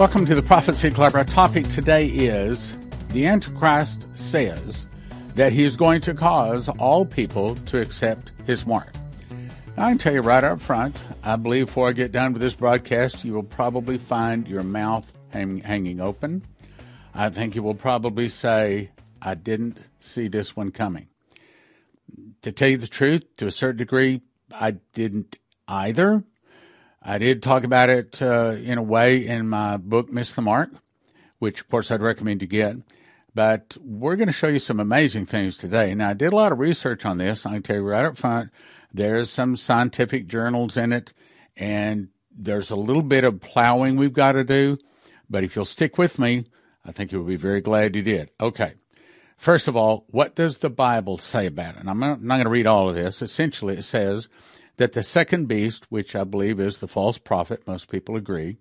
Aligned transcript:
Welcome 0.00 0.24
to 0.24 0.34
the 0.34 0.40
Prophecy 0.40 0.90
Club. 0.90 1.14
Our 1.14 1.24
topic 1.24 1.68
today 1.68 2.06
is 2.06 2.72
the 3.08 3.26
Antichrist 3.26 4.06
says 4.16 4.86
that 5.34 5.52
he 5.52 5.62
is 5.62 5.76
going 5.76 6.00
to 6.00 6.14
cause 6.14 6.70
all 6.70 7.04
people 7.04 7.54
to 7.56 7.82
accept 7.82 8.30
his 8.46 8.66
mark. 8.66 8.94
Now, 9.76 9.84
I 9.84 9.88
can 9.90 9.98
tell 9.98 10.14
you 10.14 10.22
right 10.22 10.42
up 10.42 10.58
front, 10.62 10.96
I 11.22 11.36
believe 11.36 11.66
before 11.66 11.90
I 11.90 11.92
get 11.92 12.12
done 12.12 12.32
with 12.32 12.40
this 12.40 12.54
broadcast, 12.54 13.26
you 13.26 13.34
will 13.34 13.42
probably 13.42 13.98
find 13.98 14.48
your 14.48 14.62
mouth 14.62 15.12
hang, 15.34 15.58
hanging 15.58 16.00
open. 16.00 16.46
I 17.12 17.28
think 17.28 17.54
you 17.54 17.62
will 17.62 17.74
probably 17.74 18.30
say, 18.30 18.92
I 19.20 19.34
didn't 19.34 19.80
see 20.00 20.28
this 20.28 20.56
one 20.56 20.70
coming. 20.70 21.08
To 22.40 22.52
tell 22.52 22.70
you 22.70 22.78
the 22.78 22.88
truth, 22.88 23.36
to 23.36 23.48
a 23.48 23.50
certain 23.50 23.76
degree, 23.76 24.22
I 24.50 24.70
didn't 24.94 25.38
either. 25.68 26.24
I 27.02 27.18
did 27.18 27.42
talk 27.42 27.64
about 27.64 27.88
it 27.88 28.20
uh, 28.20 28.50
in 28.50 28.76
a 28.76 28.82
way 28.82 29.26
in 29.26 29.48
my 29.48 29.78
book, 29.78 30.12
Miss 30.12 30.34
the 30.34 30.42
Mark, 30.42 30.70
which 31.38 31.60
of 31.60 31.70
course 31.70 31.90
I'd 31.90 32.02
recommend 32.02 32.42
you 32.42 32.48
get. 32.48 32.76
But 33.34 33.76
we're 33.82 34.16
going 34.16 34.26
to 34.26 34.32
show 34.34 34.48
you 34.48 34.58
some 34.58 34.80
amazing 34.80 35.26
things 35.26 35.56
today. 35.56 35.94
Now, 35.94 36.10
I 36.10 36.14
did 36.14 36.32
a 36.32 36.36
lot 36.36 36.52
of 36.52 36.58
research 36.58 37.06
on 37.06 37.16
this. 37.16 37.46
I 37.46 37.52
can 37.52 37.62
tell 37.62 37.76
you 37.76 37.82
right 37.82 38.04
up 38.04 38.18
front, 38.18 38.50
there's 38.92 39.30
some 39.30 39.56
scientific 39.56 40.26
journals 40.26 40.76
in 40.76 40.92
it, 40.92 41.12
and 41.56 42.08
there's 42.36 42.70
a 42.70 42.76
little 42.76 43.02
bit 43.02 43.24
of 43.24 43.40
plowing 43.40 43.96
we've 43.96 44.12
got 44.12 44.32
to 44.32 44.44
do. 44.44 44.76
But 45.30 45.44
if 45.44 45.54
you'll 45.54 45.64
stick 45.64 45.96
with 45.96 46.18
me, 46.18 46.44
I 46.84 46.92
think 46.92 47.12
you'll 47.12 47.24
be 47.24 47.36
very 47.36 47.60
glad 47.60 47.94
you 47.94 48.02
did. 48.02 48.30
Okay. 48.40 48.74
First 49.36 49.68
of 49.68 49.76
all, 49.76 50.04
what 50.08 50.34
does 50.34 50.58
the 50.58 50.68
Bible 50.68 51.16
say 51.18 51.46
about 51.46 51.76
it? 51.76 51.80
And 51.80 51.88
I'm 51.88 52.00
not, 52.00 52.22
not 52.22 52.36
going 52.36 52.44
to 52.44 52.50
read 52.50 52.66
all 52.66 52.90
of 52.90 52.96
this. 52.96 53.22
Essentially, 53.22 53.78
it 53.78 53.84
says 53.84 54.28
that 54.80 54.92
the 54.92 55.02
second 55.02 55.46
beast, 55.46 55.84
which 55.90 56.16
I 56.16 56.24
believe 56.24 56.58
is 56.58 56.78
the 56.78 56.88
false 56.88 57.18
prophet, 57.18 57.66
most 57.66 57.90
people 57.90 58.16
agree, 58.16 58.56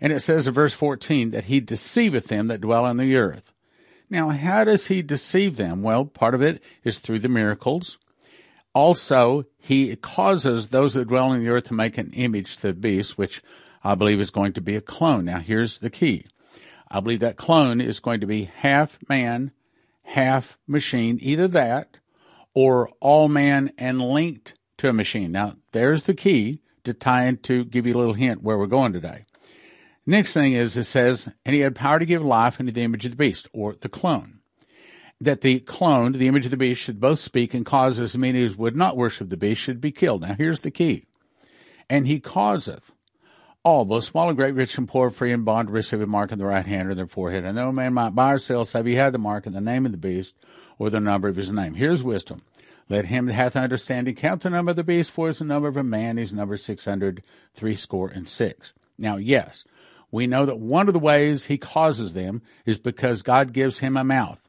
and 0.00 0.12
it 0.12 0.20
says 0.20 0.46
in 0.46 0.54
verse 0.54 0.72
14 0.72 1.32
that 1.32 1.46
he 1.46 1.58
deceiveth 1.58 2.28
them 2.28 2.46
that 2.46 2.60
dwell 2.60 2.84
on 2.84 2.98
the 2.98 3.16
earth. 3.16 3.52
Now, 4.08 4.28
how 4.28 4.62
does 4.62 4.86
he 4.86 5.02
deceive 5.02 5.56
them? 5.56 5.82
Well, 5.82 6.04
part 6.04 6.36
of 6.36 6.40
it 6.40 6.62
is 6.84 7.00
through 7.00 7.18
the 7.18 7.28
miracles. 7.28 7.98
Also, 8.76 9.44
he 9.58 9.96
causes 9.96 10.70
those 10.70 10.94
that 10.94 11.08
dwell 11.08 11.30
on 11.30 11.42
the 11.42 11.48
earth 11.48 11.64
to 11.64 11.74
make 11.74 11.98
an 11.98 12.12
image 12.12 12.58
to 12.58 12.68
the 12.68 12.72
beast, 12.72 13.18
which 13.18 13.42
I 13.82 13.96
believe 13.96 14.20
is 14.20 14.30
going 14.30 14.52
to 14.52 14.60
be 14.60 14.76
a 14.76 14.80
clone. 14.80 15.24
Now, 15.24 15.40
here's 15.40 15.80
the 15.80 15.90
key. 15.90 16.26
I 16.88 17.00
believe 17.00 17.20
that 17.20 17.36
clone 17.36 17.80
is 17.80 17.98
going 17.98 18.20
to 18.20 18.26
be 18.28 18.44
half 18.44 19.00
man, 19.08 19.50
half 20.04 20.58
machine, 20.68 21.18
either 21.20 21.48
that 21.48 21.96
or 22.54 22.88
all 23.00 23.26
man 23.26 23.72
and 23.76 24.00
linked 24.00 24.54
to 24.78 24.88
a 24.88 24.92
machine. 24.92 25.32
Now, 25.32 25.56
there's 25.72 26.04
the 26.04 26.14
key 26.14 26.60
to 26.84 26.94
tie 26.94 27.26
in 27.26 27.38
to 27.38 27.64
give 27.64 27.86
you 27.86 27.94
a 27.94 27.98
little 27.98 28.14
hint 28.14 28.42
where 28.42 28.58
we're 28.58 28.66
going 28.66 28.92
today. 28.92 29.24
Next 30.06 30.32
thing 30.32 30.52
is 30.52 30.76
it 30.76 30.84
says, 30.84 31.28
and 31.44 31.54
he 31.54 31.62
had 31.62 31.74
power 31.74 31.98
to 31.98 32.06
give 32.06 32.24
life 32.24 32.60
into 32.60 32.72
the 32.72 32.82
image 32.82 33.04
of 33.04 33.10
the 33.10 33.16
beast, 33.16 33.48
or 33.52 33.74
the 33.74 33.88
clone. 33.88 34.38
That 35.20 35.40
the 35.40 35.60
clone, 35.60 36.12
the 36.12 36.28
image 36.28 36.44
of 36.44 36.50
the 36.50 36.56
beast, 36.56 36.80
should 36.80 37.00
both 37.00 37.18
speak 37.18 37.54
and 37.54 37.66
cause 37.66 37.98
as 38.00 38.16
many 38.16 38.44
as 38.44 38.56
would 38.56 38.76
not 38.76 38.96
worship 38.96 39.30
the 39.30 39.36
beast 39.36 39.60
should 39.60 39.80
be 39.80 39.90
killed. 39.90 40.22
Now 40.22 40.34
here's 40.34 40.60
the 40.60 40.70
key. 40.70 41.06
And 41.88 42.06
he 42.06 42.20
causeth 42.20 42.92
all, 43.64 43.84
both 43.84 44.04
small 44.04 44.28
and 44.28 44.36
great, 44.36 44.54
rich 44.54 44.78
and 44.78 44.86
poor, 44.86 45.10
free 45.10 45.32
and 45.32 45.44
bond, 45.44 45.68
to 45.68 45.74
receive 45.74 46.00
a 46.00 46.06
mark 46.06 46.30
on 46.30 46.38
the 46.38 46.44
right 46.44 46.66
hand 46.66 46.88
or 46.88 46.94
their 46.94 47.08
forehead. 47.08 47.44
And 47.44 47.56
no 47.56 47.72
man 47.72 47.94
might 47.94 48.14
buy 48.14 48.34
or 48.34 48.38
sell, 48.38 48.64
save 48.64 48.86
he 48.86 48.94
had 48.94 49.12
the 49.12 49.18
mark 49.18 49.44
in 49.44 49.54
the 49.54 49.60
name 49.60 49.86
of 49.86 49.92
the 49.92 49.98
beast 49.98 50.36
or 50.78 50.88
the 50.88 51.00
number 51.00 51.26
of 51.26 51.34
his 51.34 51.50
name. 51.50 51.74
Here's 51.74 52.04
wisdom. 52.04 52.42
Let 52.88 53.06
him 53.06 53.26
that 53.26 53.32
hath 53.32 53.56
understanding 53.56 54.14
count 54.14 54.42
the 54.42 54.50
number 54.50 54.70
of 54.70 54.76
the 54.76 54.84
beast, 54.84 55.10
for 55.10 55.28
is 55.28 55.40
the 55.40 55.44
number 55.44 55.68
of 55.68 55.76
a 55.76 55.82
man 55.82 56.18
is 56.18 56.32
number 56.32 56.56
six 56.56 56.84
hundred 56.84 57.24
three 57.52 57.74
score 57.74 58.08
and 58.08 58.28
six. 58.28 58.72
Now, 58.98 59.16
yes, 59.16 59.64
we 60.10 60.26
know 60.26 60.46
that 60.46 60.60
one 60.60 60.88
of 60.88 60.94
the 60.94 61.00
ways 61.00 61.44
he 61.44 61.58
causes 61.58 62.14
them 62.14 62.42
is 62.64 62.78
because 62.78 63.22
God 63.22 63.52
gives 63.52 63.80
him 63.80 63.96
a 63.96 64.04
mouth. 64.04 64.40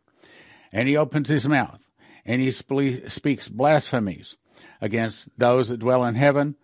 And 0.71 0.87
he 0.87 0.97
opens 0.97 1.29
his 1.29 1.47
mouth 1.47 1.87
and 2.25 2.41
he 2.41 2.51
speaks 2.51 3.49
blasphemies 3.49 4.35
against 4.81 5.29
those 5.37 5.69
that 5.69 5.79
dwell 5.79 6.03
in 6.05 6.15
heaven. 6.15 6.55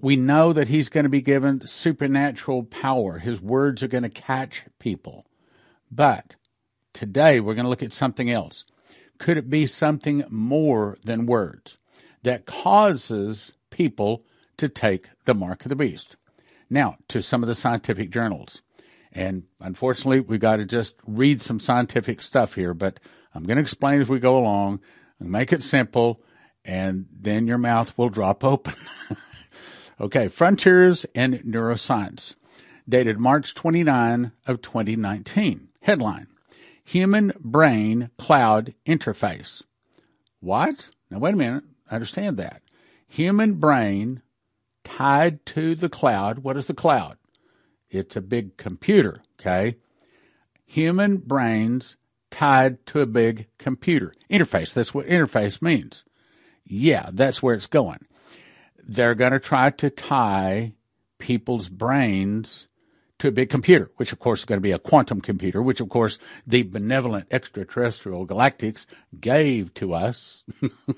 We 0.00 0.16
know 0.16 0.52
that 0.52 0.68
he's 0.68 0.88
going 0.88 1.04
to 1.04 1.10
be 1.10 1.20
given 1.20 1.66
supernatural 1.66 2.62
power. 2.62 3.18
His 3.18 3.40
words 3.40 3.82
are 3.82 3.88
going 3.88 4.04
to 4.04 4.08
catch 4.08 4.64
people. 4.78 5.26
But 5.90 6.36
today 6.92 7.40
we're 7.40 7.54
going 7.54 7.64
to 7.64 7.70
look 7.70 7.82
at 7.82 7.92
something 7.92 8.30
else. 8.30 8.64
Could 9.18 9.36
it 9.36 9.50
be 9.50 9.66
something 9.66 10.24
more 10.30 10.96
than 11.04 11.26
words 11.26 11.76
that 12.22 12.46
causes 12.46 13.52
people 13.70 14.24
to 14.56 14.68
take 14.68 15.08
the 15.24 15.34
mark 15.34 15.64
of 15.64 15.68
the 15.68 15.76
beast? 15.76 16.16
Now, 16.70 16.96
to 17.08 17.22
some 17.22 17.42
of 17.42 17.48
the 17.48 17.54
scientific 17.54 18.10
journals. 18.10 18.62
And 19.12 19.44
unfortunately, 19.60 20.20
we've 20.20 20.40
got 20.40 20.56
to 20.56 20.64
just 20.64 20.94
read 21.06 21.40
some 21.40 21.58
scientific 21.58 22.20
stuff 22.20 22.54
here, 22.54 22.74
but 22.74 23.00
I'm 23.34 23.44
going 23.44 23.56
to 23.56 23.62
explain 23.62 24.00
as 24.00 24.08
we 24.08 24.18
go 24.18 24.36
along 24.36 24.80
and 25.18 25.30
make 25.30 25.52
it 25.52 25.62
simple, 25.62 26.22
and 26.64 27.06
then 27.10 27.46
your 27.46 27.58
mouth 27.58 27.96
will 27.96 28.10
drop 28.10 28.44
open. 28.44 28.74
okay, 30.00 30.28
Frontiers 30.28 31.06
in 31.14 31.38
Neuroscience, 31.46 32.34
dated 32.88 33.18
March 33.18 33.54
29 33.54 34.32
of 34.46 34.60
2019. 34.60 35.68
Headline 35.80 36.26
Human 36.88 37.34
Brain 37.38 38.08
Cloud 38.16 38.72
Interface. 38.86 39.62
What? 40.40 40.88
Now, 41.10 41.18
wait 41.18 41.34
a 41.34 41.36
minute. 41.36 41.64
I 41.90 41.96
understand 41.96 42.38
that. 42.38 42.62
Human 43.06 43.56
brain 43.56 44.22
tied 44.84 45.44
to 45.44 45.74
the 45.74 45.90
cloud. 45.90 46.38
What 46.38 46.56
is 46.56 46.66
the 46.66 46.72
cloud? 46.72 47.18
It's 47.90 48.16
a 48.16 48.22
big 48.22 48.56
computer, 48.56 49.20
okay? 49.38 49.76
Human 50.64 51.18
brains 51.18 51.96
tied 52.30 52.86
to 52.86 53.02
a 53.02 53.06
big 53.06 53.48
computer. 53.58 54.14
Interface, 54.30 54.72
that's 54.72 54.94
what 54.94 55.06
interface 55.06 55.60
means. 55.60 56.04
Yeah, 56.64 57.10
that's 57.12 57.42
where 57.42 57.54
it's 57.54 57.66
going. 57.66 58.06
They're 58.82 59.14
going 59.14 59.32
to 59.32 59.40
try 59.40 59.68
to 59.72 59.90
tie 59.90 60.72
people's 61.18 61.68
brains 61.68 62.67
to 63.18 63.28
a 63.28 63.32
big 63.32 63.50
computer, 63.50 63.90
which 63.96 64.12
of 64.12 64.18
course 64.18 64.40
is 64.40 64.44
going 64.44 64.58
to 64.58 64.62
be 64.62 64.72
a 64.72 64.78
quantum 64.78 65.20
computer, 65.20 65.62
which 65.62 65.80
of 65.80 65.88
course 65.88 66.18
the 66.46 66.62
benevolent 66.62 67.26
extraterrestrial 67.30 68.26
galactics 68.26 68.86
gave 69.20 69.74
to 69.74 69.94
us. 69.94 70.44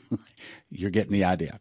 You're 0.70 0.90
getting 0.90 1.12
the 1.12 1.24
idea. 1.24 1.58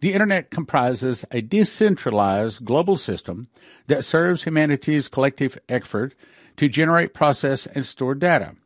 The 0.00 0.14
internet 0.14 0.50
comprises 0.50 1.24
a 1.30 1.40
decentralized 1.40 2.64
global 2.64 2.96
system 2.96 3.46
that 3.86 4.04
serves 4.04 4.42
humanity's 4.42 5.08
collective 5.08 5.58
effort 5.68 6.14
to 6.56 6.68
generate, 6.68 7.14
process, 7.14 7.66
and 7.66 7.86
store 7.86 8.14
data, 8.14 8.56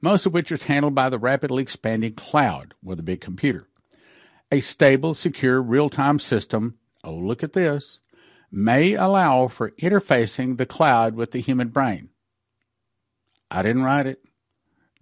most 0.00 0.26
of 0.26 0.32
which 0.32 0.52
is 0.52 0.64
handled 0.64 0.94
by 0.94 1.08
the 1.08 1.18
rapidly 1.18 1.62
expanding 1.62 2.14
cloud, 2.14 2.74
with 2.84 3.00
a 3.00 3.02
big 3.02 3.20
computer. 3.20 3.66
A 4.52 4.60
stable, 4.60 5.14
secure, 5.14 5.60
real-time 5.60 6.20
system, 6.20 6.78
oh 7.02 7.14
look 7.14 7.42
at 7.42 7.52
this, 7.52 7.98
may 8.50 8.94
allow 8.94 9.48
for 9.48 9.70
interfacing 9.72 10.56
the 10.56 10.66
cloud 10.66 11.14
with 11.14 11.32
the 11.32 11.40
human 11.40 11.68
brain. 11.68 12.10
I 13.50 13.62
didn't 13.62 13.84
write 13.84 14.06
it. 14.06 14.20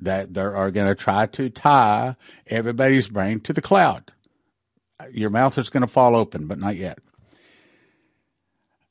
That 0.00 0.34
they 0.34 0.40
are 0.40 0.72
going 0.72 0.88
to 0.88 0.94
try 0.94 1.26
to 1.26 1.48
tie 1.48 2.16
everybody's 2.48 3.08
brain 3.08 3.40
to 3.40 3.52
the 3.52 3.62
cloud. 3.62 4.10
Your 5.10 5.30
mouth 5.30 5.56
is 5.56 5.70
going 5.70 5.82
to 5.82 5.86
fall 5.86 6.16
open, 6.16 6.46
but 6.46 6.58
not 6.58 6.76
yet. 6.76 6.98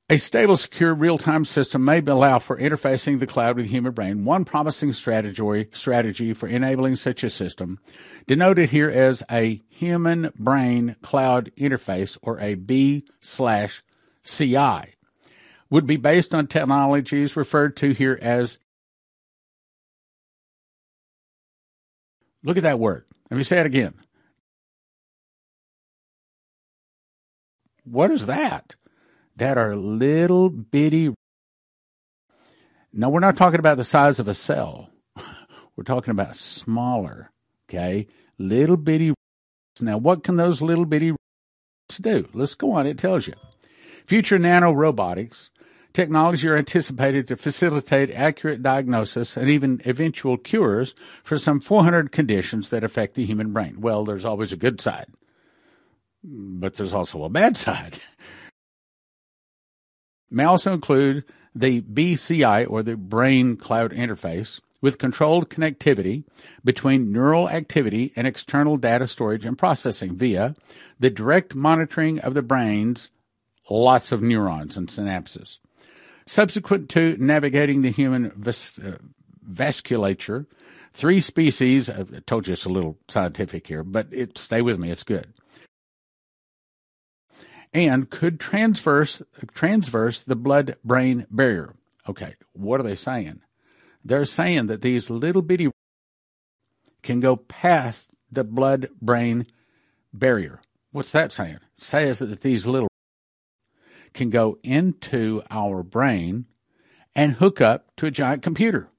A 0.09 0.17
stable, 0.17 0.57
secure, 0.57 0.93
real-time 0.93 1.43
system 1.43 1.83
may 1.83 1.99
allow 1.99 2.39
for 2.39 2.57
interfacing 2.57 3.19
the 3.19 3.27
cloud 3.27 3.55
with 3.55 3.65
the 3.65 3.71
human 3.71 3.93
brain. 3.93 4.25
One 4.25 4.45
promising 4.45 4.93
strategy, 4.93 5.67
strategy 5.71 6.33
for 6.33 6.47
enabling 6.47 6.95
such 6.95 7.23
a 7.23 7.29
system, 7.29 7.79
denoted 8.25 8.69
here 8.69 8.89
as 8.89 9.23
a 9.29 9.59
human 9.69 10.31
brain 10.37 10.95
cloud 11.01 11.51
interface 11.57 12.17
or 12.21 12.39
a 12.39 12.55
B 12.55 13.05
slash 13.21 13.83
CI 14.25 14.95
would 15.69 15.85
be 15.87 15.97
based 15.97 16.33
on 16.33 16.47
technologies 16.47 17.35
referred 17.35 17.75
to 17.77 17.91
here 17.93 18.17
as 18.21 18.57
Look 22.43 22.57
at 22.57 22.63
that 22.63 22.79
word. 22.79 23.05
Let 23.31 23.37
me 23.37 23.43
say 23.43 23.59
it 23.59 23.65
again. 23.65 23.93
What 27.85 28.11
is 28.11 28.25
that? 28.27 28.75
That 29.37 29.57
are 29.57 29.75
little 29.75 30.49
bitty. 30.49 31.13
No, 32.91 33.09
we're 33.09 33.19
not 33.19 33.37
talking 33.37 33.59
about 33.59 33.77
the 33.77 33.83
size 33.83 34.19
of 34.19 34.27
a 34.27 34.33
cell. 34.33 34.89
we're 35.75 35.83
talking 35.83 36.11
about 36.11 36.35
smaller, 36.35 37.31
okay? 37.69 38.07
Little 38.37 38.77
bitty. 38.77 39.13
Now, 39.81 39.97
what 39.97 40.23
can 40.23 40.35
those 40.35 40.61
little 40.61 40.85
bitty 40.85 41.13
do? 41.89 42.27
Let's 42.33 42.55
go 42.55 42.73
on. 42.73 42.85
It 42.85 42.97
tells 42.97 43.25
you. 43.25 43.33
Future 44.05 44.37
nanorobotics 44.37 45.49
technology 45.93 46.47
are 46.47 46.57
anticipated 46.57 47.27
to 47.27 47.37
facilitate 47.37 48.11
accurate 48.11 48.63
diagnosis 48.63 49.37
and 49.37 49.49
even 49.49 49.81
eventual 49.85 50.37
cures 50.37 50.93
for 51.23 51.37
some 51.37 51.59
400 51.59 52.11
conditions 52.11 52.69
that 52.69 52.83
affect 52.83 53.13
the 53.13 53.25
human 53.25 53.53
brain. 53.53 53.79
Well, 53.79 54.03
there's 54.03 54.25
always 54.25 54.51
a 54.51 54.57
good 54.57 54.81
side, 54.81 55.07
but 56.23 56.75
there's 56.75 56.93
also 56.93 57.23
a 57.23 57.29
bad 57.29 57.55
side. 57.57 57.99
May 60.29 60.45
also 60.45 60.73
include 60.73 61.23
the 61.55 61.81
BCI 61.81 62.65
or 62.67 62.81
the 62.81 62.97
brain 62.97 63.55
cloud 63.55 63.91
interface 63.91 64.59
with 64.81 64.97
controlled 64.97 65.49
connectivity 65.49 66.23
between 66.65 67.11
neural 67.11 67.47
activity 67.49 68.11
and 68.15 68.27
external 68.27 68.75
data 68.75 69.07
storage 69.07 69.45
and 69.45 69.57
processing 69.57 70.15
via 70.15 70.55
the 70.99 71.09
direct 71.09 71.55
monitoring 71.55 72.19
of 72.19 72.33
the 72.33 72.41
brain's 72.41 73.11
lots 73.69 74.11
of 74.11 74.21
neurons 74.21 74.77
and 74.77 74.87
synapses. 74.87 75.59
Subsequent 76.25 76.89
to 76.91 77.17
navigating 77.19 77.81
the 77.81 77.91
human 77.91 78.31
vis- 78.35 78.79
uh, 78.79 78.97
vasculature, 79.47 80.45
three 80.93 81.19
species, 81.19 81.89
I 81.89 82.03
told 82.25 82.47
you 82.47 82.53
it's 82.53 82.65
a 82.65 82.69
little 82.69 82.97
scientific 83.09 83.67
here, 83.67 83.83
but 83.83 84.07
it, 84.11 84.37
stay 84.37 84.61
with 84.61 84.79
me, 84.79 84.89
it's 84.89 85.03
good 85.03 85.33
and 87.73 88.09
could 88.09 88.39
transverse 88.39 89.21
transverse 89.53 90.21
the 90.21 90.35
blood 90.35 90.77
brain 90.83 91.25
barrier. 91.29 91.73
Okay, 92.07 92.35
what 92.53 92.79
are 92.79 92.83
they 92.83 92.95
saying? 92.95 93.41
They're 94.05 94.25
saying 94.25 94.67
that 94.67 94.81
these 94.81 95.09
little 95.09 95.41
bitty 95.41 95.71
can 97.01 97.19
go 97.19 97.35
past 97.35 98.13
the 98.31 98.43
blood 98.43 98.89
brain 99.01 99.47
barrier. 100.13 100.59
What's 100.91 101.11
that 101.13 101.31
saying? 101.31 101.59
Says 101.77 102.19
that 102.19 102.41
these 102.41 102.65
little 102.65 102.89
can 104.13 104.29
go 104.29 104.57
into 104.63 105.41
our 105.49 105.83
brain 105.83 106.45
and 107.15 107.33
hook 107.33 107.61
up 107.61 107.95
to 107.97 108.05
a 108.05 108.11
giant 108.11 108.41
computer. 108.41 108.89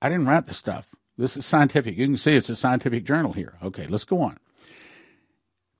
I 0.00 0.08
didn't 0.08 0.26
write 0.26 0.46
the 0.46 0.54
stuff. 0.54 0.86
This 1.16 1.36
is 1.36 1.44
scientific. 1.44 1.96
You 1.96 2.06
can 2.06 2.16
see 2.16 2.36
it's 2.36 2.48
a 2.48 2.56
scientific 2.56 3.04
journal 3.04 3.32
here. 3.32 3.58
Okay, 3.62 3.86
let's 3.86 4.04
go 4.04 4.22
on 4.22 4.38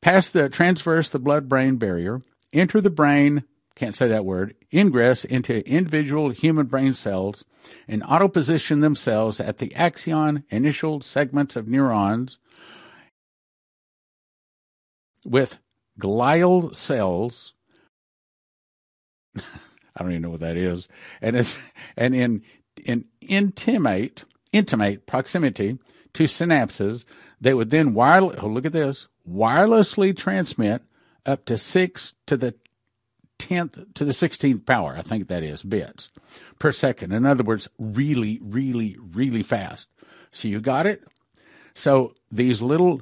pass 0.00 0.30
the 0.30 0.48
transverse 0.48 1.08
the 1.08 1.18
blood 1.18 1.48
brain 1.48 1.76
barrier, 1.76 2.20
enter 2.52 2.80
the 2.80 2.90
brain, 2.90 3.44
can't 3.74 3.96
say 3.96 4.08
that 4.08 4.24
word, 4.24 4.54
ingress 4.72 5.24
into 5.24 5.66
individual 5.68 6.30
human 6.30 6.66
brain 6.66 6.94
cells 6.94 7.44
and 7.86 8.02
auto 8.02 8.28
position 8.28 8.80
themselves 8.80 9.40
at 9.40 9.58
the 9.58 9.74
axon 9.74 10.44
initial 10.50 11.00
segments 11.00 11.56
of 11.56 11.68
neurons 11.68 12.38
with 15.24 15.58
glial 16.00 16.74
cells. 16.74 17.54
I 19.96 20.02
don't 20.02 20.12
even 20.12 20.22
know 20.22 20.30
what 20.30 20.40
that 20.40 20.56
is. 20.56 20.88
And 21.20 21.36
it's 21.36 21.58
and 21.96 22.14
in 22.14 22.42
in 22.84 23.04
intimate 23.20 24.24
intimate 24.52 25.06
proximity 25.06 25.78
to 26.14 26.24
synapses, 26.24 27.04
they 27.40 27.54
would 27.54 27.70
then 27.70 27.94
wire 27.94 28.22
oh, 28.22 28.46
look 28.46 28.66
at 28.66 28.72
this 28.72 29.08
wirelessly 29.28 30.16
transmit 30.16 30.82
up 31.26 31.44
to 31.44 31.58
six 31.58 32.14
to 32.26 32.36
the 32.36 32.54
10th 33.38 33.94
to 33.94 34.04
the 34.04 34.12
16th 34.12 34.66
power, 34.66 34.96
I 34.96 35.02
think 35.02 35.28
that 35.28 35.42
is, 35.42 35.62
bits 35.62 36.10
per 36.58 36.72
second. 36.72 37.12
In 37.12 37.24
other 37.24 37.44
words, 37.44 37.68
really, 37.78 38.40
really, 38.42 38.96
really 39.00 39.42
fast. 39.42 39.88
So 40.32 40.48
you 40.48 40.60
got 40.60 40.86
it? 40.86 41.02
So 41.74 42.14
these 42.30 42.60
little 42.60 43.00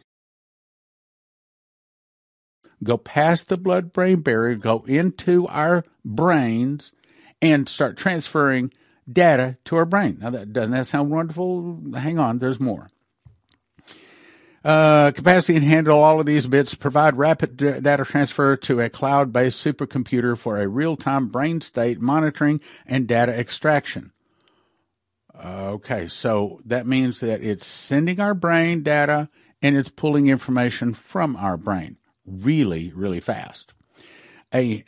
go 2.82 2.96
past 2.96 3.48
the 3.48 3.56
blood 3.56 3.92
brain 3.92 4.20
barrier, 4.20 4.54
go 4.56 4.84
into 4.86 5.46
our 5.48 5.84
brains, 6.04 6.92
and 7.40 7.68
start 7.68 7.96
transferring 7.96 8.72
data 9.10 9.56
to 9.64 9.76
our 9.76 9.84
brain. 9.84 10.18
Now, 10.20 10.30
that, 10.30 10.52
doesn't 10.52 10.72
that 10.72 10.86
sound 10.86 11.10
wonderful? 11.10 11.80
Hang 11.94 12.18
on, 12.18 12.38
there's 12.38 12.60
more. 12.60 12.88
Uh, 14.64 15.12
capacity 15.12 15.54
and 15.54 15.64
handle 15.64 16.02
all 16.02 16.18
of 16.18 16.26
these 16.26 16.48
bits, 16.48 16.74
provide 16.74 17.16
rapid 17.16 17.56
data 17.56 18.04
transfer 18.04 18.56
to 18.56 18.80
a 18.80 18.90
cloud-based 18.90 19.64
supercomputer 19.64 20.36
for 20.36 20.60
a 20.60 20.66
real-time 20.66 21.28
brain 21.28 21.60
state 21.60 22.00
monitoring 22.00 22.60
and 22.84 23.06
data 23.06 23.32
extraction. 23.32 24.10
Okay, 25.38 26.08
so 26.08 26.60
that 26.64 26.86
means 26.86 27.20
that 27.20 27.42
it's 27.42 27.66
sending 27.66 28.18
our 28.18 28.34
brain 28.34 28.82
data 28.82 29.28
and 29.62 29.76
it's 29.76 29.90
pulling 29.90 30.26
information 30.26 30.94
from 30.94 31.36
our 31.36 31.56
brain 31.56 31.96
really, 32.26 32.92
really 32.92 33.20
fast. 33.20 33.72
A 34.54 34.84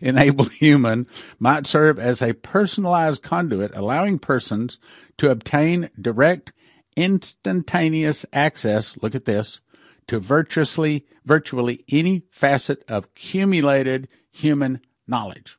enabled 0.00 0.52
human 0.52 1.06
might 1.38 1.66
serve 1.66 1.98
as 1.98 2.20
a 2.20 2.32
personalized 2.34 3.22
conduit, 3.22 3.74
allowing 3.74 4.18
persons 4.18 4.78
to 5.18 5.30
obtain 5.30 5.90
direct, 6.00 6.52
instantaneous 6.96 8.26
access, 8.32 8.96
look 9.00 9.14
at 9.14 9.24
this, 9.24 9.60
to 10.08 10.18
virtuously, 10.20 11.04
virtually 11.24 11.84
any 11.88 12.22
facet 12.30 12.84
of 12.88 13.04
accumulated 13.04 14.08
human 14.30 14.80
knowledge. 15.06 15.56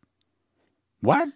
What? 1.01 1.29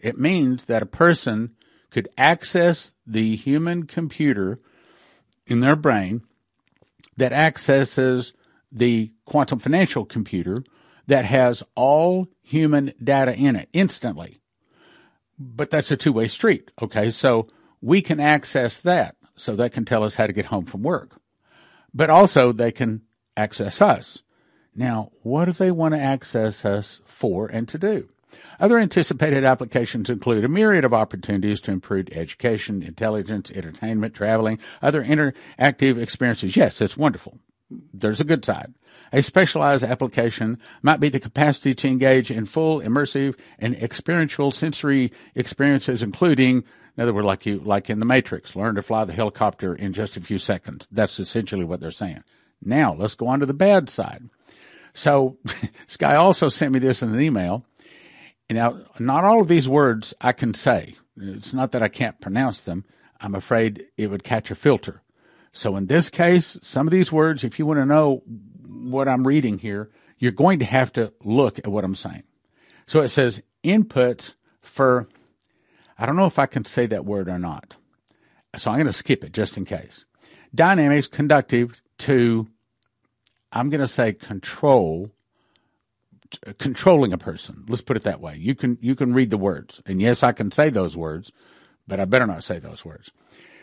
It 0.00 0.18
means 0.18 0.66
that 0.66 0.82
a 0.82 0.86
person 0.86 1.54
could 1.90 2.08
access 2.18 2.92
the 3.06 3.36
human 3.36 3.84
computer 3.86 4.60
in 5.46 5.60
their 5.60 5.76
brain 5.76 6.22
that 7.16 7.32
accesses 7.32 8.32
the 8.72 9.12
quantum 9.24 9.58
financial 9.58 10.04
computer 10.04 10.64
that 11.06 11.24
has 11.24 11.62
all 11.74 12.28
human 12.42 12.92
data 13.02 13.34
in 13.34 13.56
it 13.56 13.68
instantly. 13.72 14.40
But 15.38 15.70
that's 15.70 15.90
a 15.90 15.96
two 15.96 16.12
way 16.12 16.28
street. 16.28 16.70
Okay. 16.80 17.10
So 17.10 17.46
we 17.80 18.02
can 18.02 18.20
access 18.20 18.80
that. 18.80 19.16
So 19.36 19.56
that 19.56 19.72
can 19.72 19.84
tell 19.84 20.04
us 20.04 20.14
how 20.14 20.26
to 20.26 20.32
get 20.32 20.46
home 20.46 20.64
from 20.64 20.82
work. 20.82 21.20
But 21.92 22.10
also 22.10 22.52
they 22.52 22.72
can 22.72 23.02
access 23.36 23.82
us. 23.82 24.18
Now, 24.74 25.12
what 25.22 25.44
do 25.46 25.52
they 25.52 25.70
want 25.70 25.94
to 25.94 26.00
access 26.00 26.64
us 26.64 27.00
for 27.04 27.46
and 27.46 27.68
to 27.68 27.78
do? 27.78 28.08
Other 28.60 28.78
anticipated 28.78 29.44
applications 29.44 30.10
include 30.10 30.44
a 30.44 30.48
myriad 30.48 30.84
of 30.84 30.94
opportunities 30.94 31.60
to 31.62 31.72
improve 31.72 32.08
education, 32.12 32.82
intelligence, 32.82 33.50
entertainment, 33.50 34.14
traveling, 34.14 34.58
other 34.82 35.04
interactive 35.04 36.00
experiences. 36.00 36.56
Yes, 36.56 36.80
it's 36.80 36.96
wonderful. 36.96 37.38
There's 37.92 38.20
a 38.20 38.24
good 38.24 38.44
side. 38.44 38.74
A 39.12 39.22
specialized 39.22 39.84
application 39.84 40.58
might 40.82 41.00
be 41.00 41.08
the 41.08 41.20
capacity 41.20 41.74
to 41.74 41.88
engage 41.88 42.30
in 42.30 42.46
full, 42.46 42.80
immersive, 42.80 43.36
and 43.58 43.74
experiential 43.76 44.50
sensory 44.50 45.12
experiences, 45.34 46.02
including 46.02 46.64
in 46.96 47.02
other 47.02 47.12
words, 47.12 47.26
like 47.26 47.44
you, 47.46 47.58
like 47.58 47.90
in 47.90 47.98
the 47.98 48.06
Matrix, 48.06 48.54
learn 48.54 48.76
to 48.76 48.82
fly 48.82 49.04
the 49.04 49.12
helicopter 49.12 49.74
in 49.74 49.92
just 49.92 50.16
a 50.16 50.20
few 50.20 50.38
seconds. 50.38 50.86
That's 50.92 51.18
essentially 51.18 51.64
what 51.64 51.80
they're 51.80 51.90
saying. 51.90 52.22
Now 52.62 52.94
let's 52.94 53.14
go 53.14 53.26
on 53.26 53.40
to 53.40 53.46
the 53.46 53.54
bad 53.54 53.90
side. 53.90 54.28
So 54.94 55.38
this 55.44 55.96
guy 55.96 56.14
also 56.14 56.48
sent 56.48 56.72
me 56.72 56.78
this 56.78 57.02
in 57.02 57.12
an 57.12 57.20
email. 57.20 57.64
Now, 58.54 58.82
not 58.98 59.24
all 59.24 59.40
of 59.40 59.48
these 59.48 59.68
words 59.68 60.14
I 60.20 60.32
can 60.32 60.54
say. 60.54 60.94
It's 61.16 61.52
not 61.52 61.72
that 61.72 61.82
I 61.82 61.88
can't 61.88 62.20
pronounce 62.20 62.62
them. 62.62 62.84
I'm 63.20 63.34
afraid 63.34 63.86
it 63.96 64.08
would 64.08 64.24
catch 64.24 64.50
a 64.50 64.54
filter. 64.54 65.02
So 65.52 65.76
in 65.76 65.86
this 65.86 66.10
case, 66.10 66.58
some 66.62 66.86
of 66.86 66.92
these 66.92 67.12
words, 67.12 67.44
if 67.44 67.58
you 67.58 67.66
want 67.66 67.80
to 67.80 67.86
know 67.86 68.22
what 68.66 69.08
I'm 69.08 69.26
reading 69.26 69.58
here, 69.58 69.90
you're 70.18 70.32
going 70.32 70.60
to 70.60 70.64
have 70.64 70.92
to 70.94 71.12
look 71.24 71.58
at 71.58 71.66
what 71.66 71.84
I'm 71.84 71.94
saying. 71.94 72.22
So 72.86 73.00
it 73.00 73.08
says 73.08 73.42
inputs 73.64 74.34
for 74.62 75.08
I 75.96 76.06
don't 76.06 76.16
know 76.16 76.26
if 76.26 76.38
I 76.38 76.46
can 76.46 76.64
say 76.64 76.86
that 76.86 77.04
word 77.04 77.28
or 77.28 77.38
not. 77.38 77.76
So 78.56 78.70
I'm 78.70 78.76
going 78.76 78.86
to 78.86 78.92
skip 78.92 79.24
it 79.24 79.32
just 79.32 79.56
in 79.56 79.64
case. 79.64 80.04
Dynamics 80.54 81.08
conductive 81.08 81.80
to, 81.98 82.48
I'm 83.52 83.70
going 83.70 83.80
to 83.80 83.86
say 83.86 84.12
control, 84.12 85.10
Uh, 86.46 86.52
controlling 86.58 87.12
a 87.12 87.18
person. 87.18 87.64
Let's 87.68 87.82
put 87.82 87.96
it 87.96 88.04
that 88.04 88.20
way. 88.20 88.36
You 88.36 88.54
can, 88.54 88.78
you 88.80 88.94
can 88.94 89.12
read 89.12 89.30
the 89.30 89.38
words. 89.38 89.80
And 89.86 90.00
yes, 90.00 90.22
I 90.22 90.32
can 90.32 90.50
say 90.50 90.70
those 90.70 90.96
words, 90.96 91.32
but 91.86 92.00
I 92.00 92.04
better 92.04 92.26
not 92.26 92.44
say 92.44 92.58
those 92.58 92.84
words. 92.84 93.10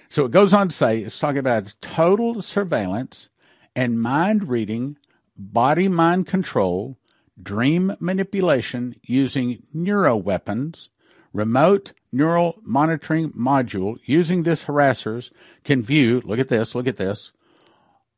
So 0.09 0.25
it 0.25 0.31
goes 0.31 0.53
on 0.53 0.69
to 0.69 0.75
say, 0.75 0.99
it's 0.99 1.19
talking 1.19 1.39
about 1.39 1.73
total 1.81 2.41
surveillance 2.41 3.29
and 3.75 4.01
mind 4.01 4.49
reading, 4.49 4.97
body 5.37 5.87
mind 5.87 6.27
control, 6.27 6.97
dream 7.41 7.95
manipulation 7.99 8.95
using 9.03 9.63
neuro 9.73 10.15
weapons, 10.17 10.89
remote 11.33 11.93
neural 12.11 12.59
monitoring 12.63 13.31
module 13.31 13.97
using 14.05 14.43
this 14.43 14.65
harassers 14.65 15.31
can 15.63 15.81
view, 15.81 16.21
look 16.25 16.39
at 16.39 16.49
this, 16.49 16.75
look 16.75 16.87
at 16.87 16.97
this, 16.97 17.31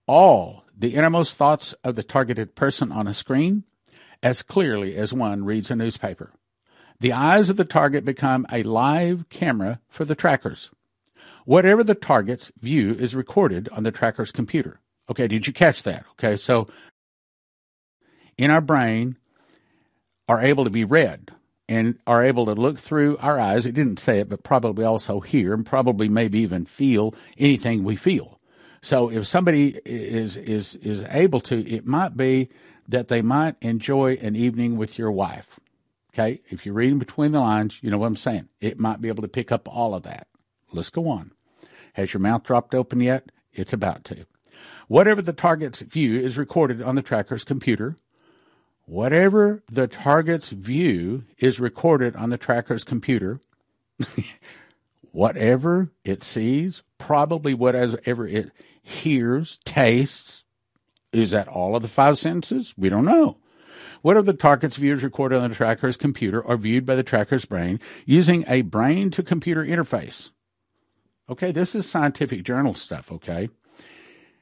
all 0.08 0.64
the 0.78 0.96
innermost 0.96 1.38
thoughts 1.38 1.74
of 1.84 1.96
the 1.96 2.04
targeted 2.04 2.56
person 2.56 2.92
on 2.92 3.08
a 3.08 3.14
screen 3.14 3.64
as 4.24 4.42
clearly 4.42 4.96
as 4.96 5.14
one 5.14 5.44
reads 5.44 5.70
a 5.70 5.76
newspaper. 5.76 6.32
The 7.00 7.12
eyes 7.12 7.50
of 7.50 7.58
the 7.58 7.66
target 7.66 8.06
become 8.06 8.48
a 8.52 8.64
live 8.64 9.28
camera 9.30 9.82
for 9.90 10.06
the 10.06 10.16
trackers. 10.16 10.72
Whatever 11.46 11.84
the 11.84 11.96
target's 11.96 12.52
view 12.62 12.94
is 12.94 13.14
recorded 13.14 13.68
on 13.74 13.84
the 13.84 13.92
tracker's 13.92 14.32
computer. 14.32 14.80
Okay, 15.10 15.28
did 15.28 15.46
you 15.46 15.52
catch 15.52 15.84
that? 15.84 16.06
Okay, 16.14 16.38
so 16.38 16.70
in 18.38 18.50
our 18.50 18.62
brain 18.62 19.18
are 20.30 20.42
able 20.42 20.64
to 20.64 20.70
be 20.70 20.86
read 20.86 21.30
and 21.68 22.00
are 22.08 22.24
able 22.24 22.46
to 22.46 22.54
look 22.54 22.80
through 22.80 23.18
our 23.18 23.38
eyes. 23.38 23.66
It 23.66 23.74
didn't 23.74 24.00
say 24.00 24.20
it, 24.20 24.30
but 24.30 24.44
probably 24.44 24.86
also 24.86 25.20
hear 25.20 25.54
and 25.54 25.66
probably 25.66 26.08
maybe 26.08 26.40
even 26.40 26.66
feel 26.66 27.14
anything 27.38 27.84
we 27.84 27.98
feel. 27.98 28.40
So 28.82 29.10
if 29.10 29.28
somebody 29.28 29.80
is 29.86 30.38
is 30.38 30.76
is 30.76 31.04
able 31.10 31.42
to, 31.42 31.68
it 31.68 31.86
might 31.86 32.16
be 32.16 32.50
that 32.88 33.08
they 33.08 33.22
might 33.22 33.56
enjoy 33.62 34.14
an 34.22 34.36
evening 34.36 34.78
with 34.78 34.98
your 34.98 35.12
wife. 35.12 35.60
Okay, 36.14 36.42
if 36.50 36.66
you're 36.66 36.76
reading 36.76 37.00
between 37.00 37.32
the 37.32 37.40
lines, 37.40 37.80
you 37.82 37.90
know 37.90 37.98
what 37.98 38.08
I'm 38.08 38.16
saying. 38.16 38.50
It 38.62 38.80
might 38.80 39.02
be 39.02 39.08
able 39.08 39.24
to 39.24 39.28
pick 39.28 39.52
up 39.52 39.68
all 39.68 39.96
of 39.96 40.04
that. 40.04 40.28
Let's 40.72 40.90
go 40.90 41.10
on. 41.10 41.32
Has 41.94 42.14
your 42.14 42.22
mouth 42.22 42.44
dropped 42.44 42.76
open 42.76 43.00
yet? 43.00 43.32
It's 43.52 43.74
about 43.74 44.04
to. 44.06 44.26
Whatever 44.88 45.22
the 45.22 45.34
target's 45.34 45.82
view 45.82 46.20
is 46.20 46.38
recorded 46.38 46.82
on 46.82 46.96
the 46.96 47.02
tracker's 47.02 47.44
computer. 47.44 47.96
Whatever 48.86 49.64
the 49.72 49.88
target's 49.88 50.52
view 50.52 51.24
is 51.38 51.60
recorded 51.60 52.16
on 52.16 52.30
the 52.30 52.38
tracker's 52.38 52.84
computer. 52.84 53.40
whatever 55.12 55.90
it 56.04 56.24
sees, 56.24 56.82
probably 56.98 57.54
whatever 57.54 58.28
it 58.28 58.52
hears, 58.82 59.60
tastes, 59.64 60.43
is 61.14 61.32
that 61.32 61.48
all 61.48 61.76
of 61.76 61.82
the 61.82 61.88
five 61.88 62.18
senses? 62.18 62.74
We 62.78 62.90
don't 62.90 63.06
know. 63.06 63.38
What 64.02 64.18
are 64.18 64.22
the 64.22 64.34
target's 64.34 64.76
views 64.76 65.02
recorded 65.02 65.40
on 65.40 65.50
the 65.50 65.56
tracker's 65.56 65.96
computer 65.96 66.42
or 66.42 66.58
viewed 66.58 66.86
by 66.86 66.96
the 66.96 67.04
tracker's 67.04 67.46
brain 67.46 67.80
using 68.06 68.44
a 68.48 68.62
brain 68.62 69.12
to 69.12 69.24
computer 69.24 69.64
interface? 69.64 70.30
Okay, 71.30 71.54
this 71.54 71.74
is 71.74 71.90
scientific 71.90 72.44
journal 72.44 72.74
stuff, 72.74 73.12
okay? 73.12 73.48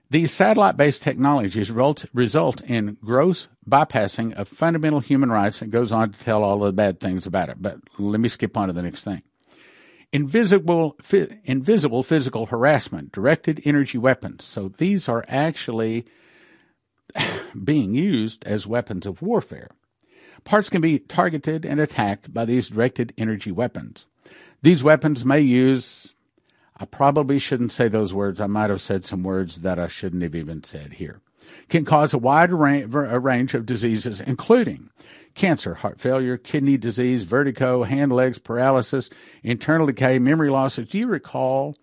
These 0.09 0.31
satellite 0.31 0.77
based 0.77 1.03
technologies 1.03 1.71
result, 1.71 2.61
in 2.63 2.97
gross 3.01 3.47
bypassing 3.69 4.33
of 4.33 4.47
fundamental 4.47 4.99
human 4.99 5.31
rights 5.31 5.61
and 5.61 5.71
goes 5.71 5.91
on 5.91 6.11
to 6.11 6.19
tell 6.19 6.43
all 6.43 6.59
the 6.59 6.73
bad 6.73 6.99
things 6.99 7.27
about 7.27 7.49
it. 7.49 7.61
But 7.61 7.77
let 7.99 8.19
me 8.19 8.29
skip 8.29 8.57
on 8.57 8.67
to 8.67 8.73
the 8.73 8.81
next 8.81 9.03
thing. 9.03 9.21
Invisible, 10.11 10.97
invisible 11.45 12.03
physical 12.03 12.47
harassment, 12.47 13.13
directed 13.13 13.61
energy 13.63 13.97
weapons. 13.97 14.43
So 14.43 14.67
these 14.67 15.07
are 15.07 15.23
actually 15.29 16.05
being 17.63 17.93
used 17.93 18.45
as 18.45 18.67
weapons 18.67 19.05
of 19.05 19.21
warfare. 19.21 19.69
Parts 20.43 20.69
can 20.69 20.81
be 20.81 20.99
targeted 20.99 21.65
and 21.65 21.79
attacked 21.79 22.33
by 22.33 22.45
these 22.45 22.69
directed 22.69 23.13
energy 23.17 23.51
weapons. 23.51 24.05
These 24.61 24.83
weapons 24.83 25.25
may 25.25 25.41
use, 25.41 26.13
I 26.77 26.85
probably 26.85 27.39
shouldn't 27.39 27.71
say 27.71 27.87
those 27.87 28.13
words. 28.13 28.41
I 28.41 28.47
might 28.47 28.69
have 28.69 28.81
said 28.81 29.05
some 29.05 29.23
words 29.23 29.57
that 29.57 29.79
I 29.79 29.87
shouldn't 29.87 30.23
have 30.23 30.35
even 30.35 30.63
said 30.63 30.93
here. 30.93 31.21
Can 31.69 31.85
cause 31.85 32.13
a 32.13 32.17
wide 32.17 32.51
range 32.51 33.53
of 33.53 33.65
diseases, 33.65 34.21
including 34.21 34.89
cancer, 35.33 35.75
heart 35.75 35.99
failure, 35.99 36.37
kidney 36.37 36.77
disease, 36.77 37.23
vertigo, 37.23 37.83
hand 37.83 38.11
legs 38.11 38.37
paralysis, 38.37 39.09
internal 39.43 39.87
decay, 39.87 40.19
memory 40.19 40.49
loss. 40.49 40.75
Do 40.75 40.97
you 40.97 41.07
recall 41.07 41.75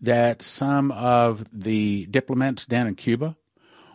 that 0.00 0.42
some 0.42 0.90
of 0.92 1.44
the 1.52 2.06
diplomats 2.06 2.66
down 2.66 2.86
in 2.86 2.94
Cuba 2.94 3.36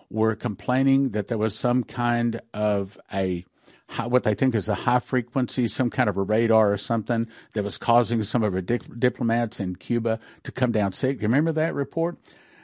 were 0.10 0.36
complaining 0.36 1.10
that 1.10 1.28
there 1.28 1.38
was 1.38 1.56
some 1.56 1.84
kind 1.84 2.42
of 2.54 3.00
a 3.14 3.46
what 4.08 4.24
they 4.24 4.34
think 4.34 4.54
is 4.54 4.68
a 4.68 4.76
high 4.76 5.00
frequency, 5.00 5.66
some 5.68 5.90
kind 5.90 6.10
of 6.10 6.18
a 6.18 6.22
radar 6.22 6.74
or 6.74 6.78
something 6.78 7.26
that 7.54 7.64
was 7.64 7.78
causing 7.78 8.22
some 8.22 8.44
of 8.44 8.54
our 8.54 8.62
diplomats 8.62 9.60
in 9.62 9.76
Cuba 9.78 10.20
to 10.44 10.52
come 10.52 10.74
down 10.74 10.92
sick. 10.92 11.18
Do 11.18 11.22
you 11.22 11.28
remember 11.28 11.54
that 11.54 11.74
report? 11.74 12.18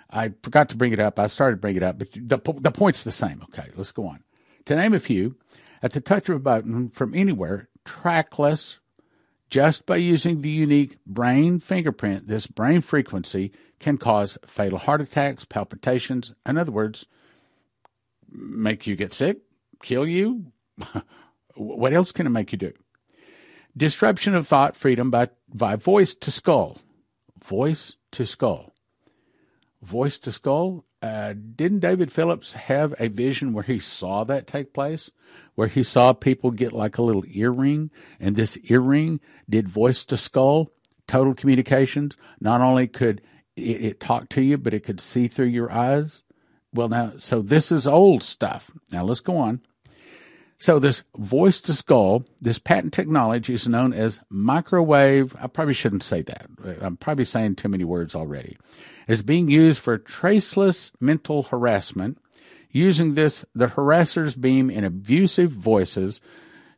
I 0.10 0.34
forgot 0.44 0.70
to 0.70 0.78
bring 0.78 0.94
it 0.94 1.00
up. 1.00 1.20
I 1.20 1.28
started 1.28 1.56
to 1.56 1.62
bring 1.62 1.78
it 1.78 1.84
up, 1.84 1.98
but 1.98 2.12
the, 2.12 2.42
the 2.60 2.72
point's 2.72 3.04
the 3.04 3.12
same. 3.12 3.42
Okay, 3.44 3.70
let's 3.76 3.92
go 3.92 4.06
on. 4.06 4.20
To 4.66 4.76
name 4.76 4.94
a 4.94 5.00
few, 5.00 5.36
at 5.82 5.92
the 5.92 6.02
touch 6.02 6.30
of 6.30 6.36
a 6.36 6.40
button 6.40 6.90
from 6.90 7.16
anywhere, 7.16 7.70
trackless, 7.86 8.80
just 9.50 9.86
by 9.86 9.98
using 9.98 10.42
the 10.42 10.50
unique 10.50 10.98
brain 11.06 11.60
fingerprint, 11.60 12.28
this 12.28 12.48
brain 12.48 12.82
frequency 12.82 13.52
can 13.80 13.98
cause 13.98 14.38
fatal 14.46 14.80
heart 14.80 15.02
attacks, 15.02 15.46
palpitations, 15.46 16.34
in 16.46 16.58
other 16.58 16.72
words, 16.72 17.06
make 18.34 18.88
you 18.88 18.96
get 18.96 19.14
sick, 19.14 19.40
kill 19.82 20.08
you. 20.08 20.52
what 21.56 21.94
else 21.94 22.12
can 22.12 22.26
it 22.28 22.32
make 22.32 22.52
you 22.52 22.58
do? 22.58 22.74
Disruption 23.76 24.36
of 24.36 24.48
thought 24.48 24.76
freedom 24.76 25.10
by, 25.10 25.30
by 25.54 25.76
voice 25.76 26.14
to 26.16 26.32
skull. 26.32 26.80
Voice 27.44 27.96
to 28.12 28.26
skull. 28.26 28.74
Voice 29.82 30.20
to 30.20 30.32
skull. 30.32 30.86
Uh, 31.02 31.34
didn't 31.34 31.80
David 31.80 32.12
Phillips 32.12 32.54
have 32.54 32.96
a 32.98 33.10
vision 33.10 33.52
where 33.52 33.64
he 33.64 33.80
saw 33.80 34.24
that 34.24 34.48
take 34.48 34.74
place? 34.74 35.12
Where 35.56 35.68
he 35.68 35.84
saw 35.84 36.14
people 36.14 36.52
get 36.52 36.72
like 36.72 36.98
a 36.98 37.02
little 37.02 37.26
earring, 37.28 37.92
and 38.20 38.36
this 38.36 38.58
earring 38.70 39.20
did 39.50 39.68
voice 39.68 40.06
to 40.06 40.18
skull, 40.18 40.72
total 41.08 41.34
communications. 41.34 42.16
Not 42.40 42.62
only 42.62 42.88
could 42.88 43.22
it, 43.56 43.84
it 43.84 44.00
talk 44.00 44.30
to 44.30 44.42
you, 44.42 44.58
but 44.58 44.74
it 44.74 44.86
could 44.86 45.02
see 45.02 45.28
through 45.28 45.48
your 45.48 45.72
eyes. 45.72 46.24
Well, 46.74 46.90
now, 46.90 47.14
so 47.18 47.42
this 47.42 47.72
is 47.72 47.88
old 47.88 48.24
stuff. 48.24 48.72
Now 48.92 49.04
let's 49.06 49.22
go 49.22 49.38
on. 49.38 49.62
So 50.58 50.80
this 50.80 51.04
voice 51.18 51.60
to 51.62 51.74
skull, 51.74 52.24
this 52.40 52.58
patent 52.58 52.94
technology 52.94 53.54
is 53.54 53.68
known 53.68 53.92
as 53.94 54.22
microwave. 54.30 55.36
I 55.40 55.48
probably 55.48 55.74
shouldn't 55.74 56.04
say 56.04 56.22
that. 56.22 56.48
I'm 56.82 56.96
probably 56.96 57.26
saying 57.26 57.56
too 57.56 57.68
many 57.68 57.84
words 57.84 58.16
already. 58.16 58.58
Is 59.08 59.24
being 59.24 59.50
used 59.50 59.82
for 59.82 59.98
traceless 59.98 60.94
mental 61.02 61.44
harassment. 61.44 62.18
Using 62.72 63.14
this, 63.14 63.44
the 63.54 63.68
harassers 63.68 64.40
beam 64.40 64.70
in 64.70 64.86
abusive 64.86 65.52
voices, 65.52 66.22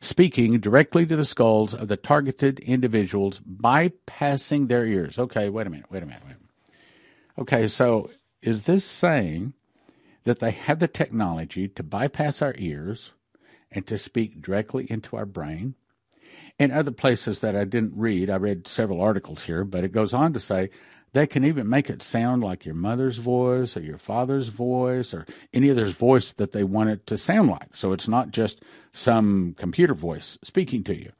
speaking 0.01 0.59
directly 0.59 1.05
to 1.05 1.15
the 1.15 1.23
skulls 1.23 1.75
of 1.75 1.87
the 1.87 1.95
targeted 1.95 2.59
individuals, 2.61 3.39
bypassing 3.39 4.67
their 4.67 4.85
ears. 4.85 5.19
Okay, 5.19 5.47
wait 5.47 5.67
a 5.67 5.69
minute, 5.69 5.91
wait 5.91 6.01
a 6.01 6.07
minute, 6.07 6.23
wait 6.25 6.31
a 6.31 6.39
minute. 6.39 6.49
Okay, 7.37 7.67
so 7.67 8.09
is 8.41 8.63
this 8.63 8.83
saying 8.83 9.53
that 10.25 10.39
they 10.39 10.51
have 10.51 10.79
the 10.79 10.87
technology 10.87 11.67
to 11.69 11.83
bypass 11.83 12.41
our 12.41 12.53
ears 12.57 13.11
and 13.71 13.87
to 13.87 13.97
speak 13.97 14.41
directly 14.41 14.85
into 14.89 15.15
our 15.15 15.25
brain. 15.25 15.75
In 16.59 16.71
other 16.71 16.91
places 16.91 17.39
that 17.39 17.55
I 17.55 17.63
didn't 17.63 17.93
read, 17.95 18.29
I 18.29 18.37
read 18.37 18.67
several 18.67 19.01
articles 19.01 19.43
here, 19.43 19.63
but 19.63 19.83
it 19.83 19.91
goes 19.91 20.13
on 20.13 20.33
to 20.33 20.39
say 20.39 20.69
they 21.13 21.27
can 21.27 21.45
even 21.45 21.69
make 21.69 21.89
it 21.89 22.01
sound 22.01 22.43
like 22.43 22.65
your 22.65 22.75
mother's 22.75 23.17
voice 23.17 23.77
or 23.77 23.81
your 23.81 23.97
father's 23.97 24.49
voice 24.49 25.13
or 25.13 25.25
any 25.53 25.69
other's 25.69 25.93
voice 25.93 26.33
that 26.33 26.51
they 26.51 26.63
want 26.63 26.89
it 26.89 27.07
to 27.07 27.17
sound 27.17 27.49
like. 27.49 27.75
So 27.75 27.93
it's 27.93 28.07
not 28.07 28.31
just 28.31 28.61
some 28.93 29.55
computer 29.57 29.93
voice 29.93 30.37
speaking 30.43 30.83
to 30.85 30.95
you. 30.95 31.11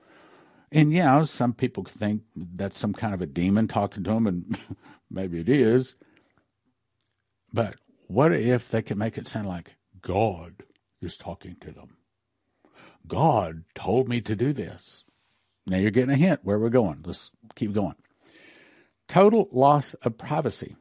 And 0.72 0.92
yeah, 0.92 1.24
some 1.24 1.54
people 1.54 1.84
think 1.86 2.24
that's 2.36 2.80
some 2.80 2.94
kind 2.94 3.14
of 3.14 3.22
a 3.22 3.26
demon 3.26 3.68
talking 3.68 4.04
to 4.04 4.10
them, 4.12 4.28
and 4.28 4.58
maybe 5.10 5.40
it 5.40 5.48
is. 5.48 5.96
But 7.54 7.76
what 8.08 8.32
if 8.32 8.70
they 8.70 8.82
can 8.82 8.98
make 8.98 9.18
it 9.18 9.28
sound 9.28 9.48
like 9.48 9.76
God 10.02 10.64
is 11.02 11.18
talking 11.18 11.56
to 11.62 11.72
them? 11.72 11.98
God 13.08 13.64
told 13.76 14.10
me 14.10 14.22
to 14.22 14.36
do 14.36 14.54
this. 14.54 15.04
Now 15.68 15.78
you're 15.78 15.92
getting 15.92 16.14
a 16.14 16.18
hint 16.18 16.42
where 16.44 16.60
we're 16.60 16.70
going. 16.70 17.04
Let's 17.06 17.32
keep 17.56 17.74
going. 17.74 17.96
Total 19.08 19.48
loss 19.52 19.94
of 19.96 20.18
privacy. 20.18 20.76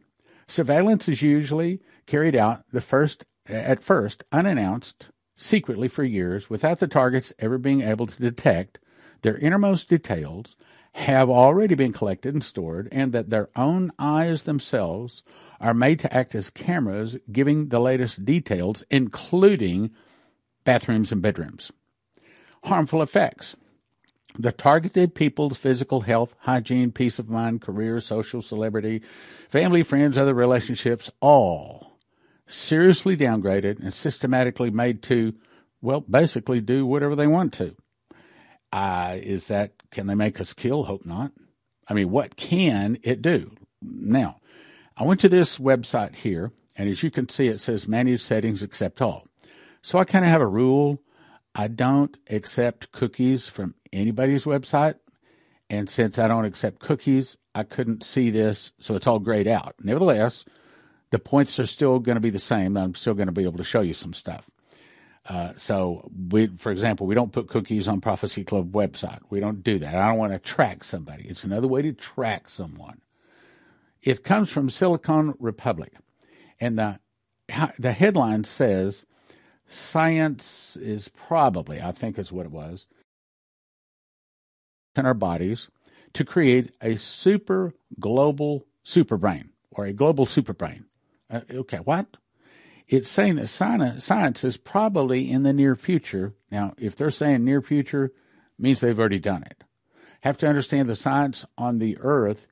Surveillance 0.47 1.09
is 1.09 1.23
usually 1.23 1.81
carried 2.07 2.37
out 2.37 2.65
the 2.73 2.81
first 2.81 3.25
at 3.47 3.83
first 3.83 4.25
unannounced 4.33 5.11
secretly 5.37 5.89
for 5.89 6.05
years 6.05 6.49
without 6.49 6.79
the 6.79 6.89
targets 6.89 7.33
ever 7.39 7.59
being 7.59 7.83
able 7.83 8.07
to 8.07 8.21
detect 8.21 8.79
their 9.23 9.37
innermost 9.37 9.89
details 9.89 10.57
have 10.95 11.29
already 11.29 11.75
been 11.75 11.93
collected 11.93 12.35
and 12.35 12.45
stored 12.45 12.89
and 12.93 13.13
that 13.13 13.29
their 13.29 13.49
own 13.57 13.91
eyes 13.99 14.45
themselves 14.45 15.25
are 15.61 15.75
made 15.75 15.99
to 15.99 16.17
act 16.17 16.37
as 16.37 16.51
cameras 16.51 17.17
giving 17.33 17.69
the 17.69 17.81
latest 17.81 18.25
details, 18.25 18.85
including 18.91 19.91
bathrooms 20.63 21.11
and 21.11 21.21
bedrooms. 21.21 21.73
Harmful 22.63 23.03
effects. 23.03 23.57
The 24.39 24.53
targeted 24.53 25.17
people's 25.17 25.57
physical 25.57 26.01
health, 26.01 26.33
hygiene, 26.39 26.93
peace 26.93 27.19
of 27.19 27.29
mind, 27.29 27.61
career, 27.61 27.99
social 27.99 28.41
celebrity, 28.41 29.03
family, 29.49 29.83
friends, 29.83 30.17
other 30.17 30.35
relationships, 30.35 31.11
all 31.21 31.99
seriously 32.47 33.17
downgraded 33.17 33.81
and 33.81 33.93
systematically 33.93 34.71
made 34.71 35.03
to, 35.03 35.35
well, 35.83 36.01
basically 36.03 36.61
do 36.61 36.87
whatever 36.87 37.17
they 37.17 37.27
want 37.27 37.53
to. 37.55 37.75
Uh, 38.75 39.19
is 39.23 39.47
that, 39.47 39.71
can 39.93 40.09
they 40.09 40.17
make 40.17 40.41
us 40.41 40.53
kill? 40.53 40.83
Hope 40.83 41.07
not. 41.07 41.31
I 41.87 41.95
mean, 41.95 42.11
what 42.11 42.35
can 42.35 42.99
it 43.05 43.23
do? 43.23 43.53
Now, 43.81 44.41
I 44.97 45.05
went 45.05 45.21
to 45.21 45.29
this 45.29 45.59
website 45.59 46.17
here, 46.17 46.51
and 46.75 46.89
as 46.89 47.01
you 47.01 47.13
can 47.13 47.29
see, 47.29 47.47
it 47.47 47.61
says 47.61 47.87
manage 47.87 48.21
settings 48.21 48.65
accept 48.65 49.01
all. 49.01 49.29
So 49.83 50.01
I 50.01 50.05
kind 50.05 50.25
of 50.25 50.33
have 50.33 50.41
a 50.41 50.47
rule. 50.49 51.01
I 51.55 51.69
don't 51.69 52.17
accept 52.29 52.91
cookies 52.91 53.49
from 53.49 53.77
anybody's 53.93 54.45
website. 54.45 54.97
And 55.71 55.89
since 55.89 56.19
I 56.19 56.27
don't 56.27 56.45
accept 56.45 56.81
cookies, 56.81 57.37
I 57.55 57.63
couldn't 57.63 58.03
see 58.03 58.31
this, 58.31 58.73
so 58.81 58.97
it's 58.97 59.07
all 59.07 59.21
grayed 59.21 59.47
out. 59.47 59.77
Nevertheless, 59.85 60.45
the 61.13 61.21
points 61.21 61.61
are 61.61 61.67
still 61.67 62.01
going 62.01 62.17
to 62.17 62.21
be 62.21 62.31
the 62.31 62.41
same. 62.41 62.77
I'm 62.77 62.97
still 62.97 63.15
going 63.15 63.29
to 63.29 63.33
be 63.33 63.45
able 63.45 63.59
to 63.59 63.65
show 63.65 63.83
you 63.83 63.95
some 63.95 64.15
stuff. 64.15 64.51
Uh, 65.27 65.53
so 65.57 66.11
we, 66.31 66.49
for 66.49 66.71
example, 66.71 67.07
we 67.07 67.15
don't 67.15 67.33
put 67.33 67.49
cookies 67.49 67.89
on 67.89 68.01
Prophecy 68.01 68.45
Club 68.45 68.73
website. 68.73 69.21
We 69.31 69.41
don't 69.41 69.63
do 69.63 69.79
that. 69.79 69.95
I 69.95 70.09
don't 70.09 70.19
want 70.19 70.33
to 70.33 70.39
track 70.39 70.85
somebody. 70.85 71.25
It's 71.25 71.45
another 71.45 71.67
way 71.69 71.83
to 71.83 71.93
track 71.93 72.49
someone. 72.49 73.01
It 74.03 74.23
comes 74.23 74.51
from 74.51 74.69
Silicon 74.69 75.35
Republic, 75.39 75.93
and 76.61 76.79
the 76.79 76.99
the 77.79 77.93
headline 77.93 78.45
says 78.45 79.05
science 79.69 80.77
is 80.77 81.09
probably, 81.09 81.81
I 81.81 81.93
think 81.93 82.19
is 82.19 82.33
what 82.33 82.47
it 82.47 82.53
was, 82.53 82.87
in 84.97 85.07
our 85.07 85.15
bodies 85.15 85.69
to 86.13 86.25
create 86.25 86.73
a 86.81 86.97
super 86.97 87.73
global 87.99 88.67
super 88.83 89.17
brain 89.17 89.51
or 89.71 89.87
a 89.87 89.93
global 89.93 90.27
super 90.27 90.53
brain. 90.53 90.85
Uh, 91.31 91.41
okay, 91.51 91.79
what? 91.79 92.07
It's 92.87 93.09
saying 93.09 93.37
that 93.37 93.49
science 93.49 94.45
is 94.45 94.57
probably 94.57 95.31
in 95.31 95.43
the 95.43 95.53
near 95.53 95.75
future. 95.75 96.35
Now, 96.51 96.75
if 96.77 96.97
they're 96.97 97.11
saying 97.11 97.45
near 97.45 97.63
future, 97.63 98.13
means 98.59 98.81
they've 98.81 98.99
already 98.99 99.19
done 99.19 99.43
it. 99.43 99.65
Have 100.21 100.39
to 100.39 100.47
understand 100.47 100.89
the 100.89 100.95
science 100.95 101.45
on 101.57 101.79
the 101.79 101.97
Earth, 102.01 102.47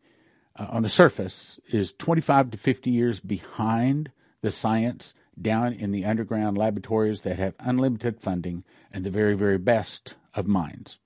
uh, 0.57 0.67
on 0.71 0.83
the 0.83 0.89
surface, 0.89 1.61
is 1.69 1.93
25 1.93 2.53
to 2.53 2.59
50 2.59 2.91
years 2.91 3.21
behind 3.21 4.11
the 4.41 4.51
science 4.51 5.15
down 5.41 5.73
in 5.73 5.93
the 5.93 6.05
underground 6.05 6.59
laboratories 6.59 7.23
that 7.23 7.39
have 7.39 7.55
unlimited 7.59 8.21
funding 8.21 8.65
and 8.91 9.05
the 9.05 9.11
very, 9.11 9.35
very 9.35 9.59
best 9.59 10.15
of 10.35 10.47
minds. 10.47 10.99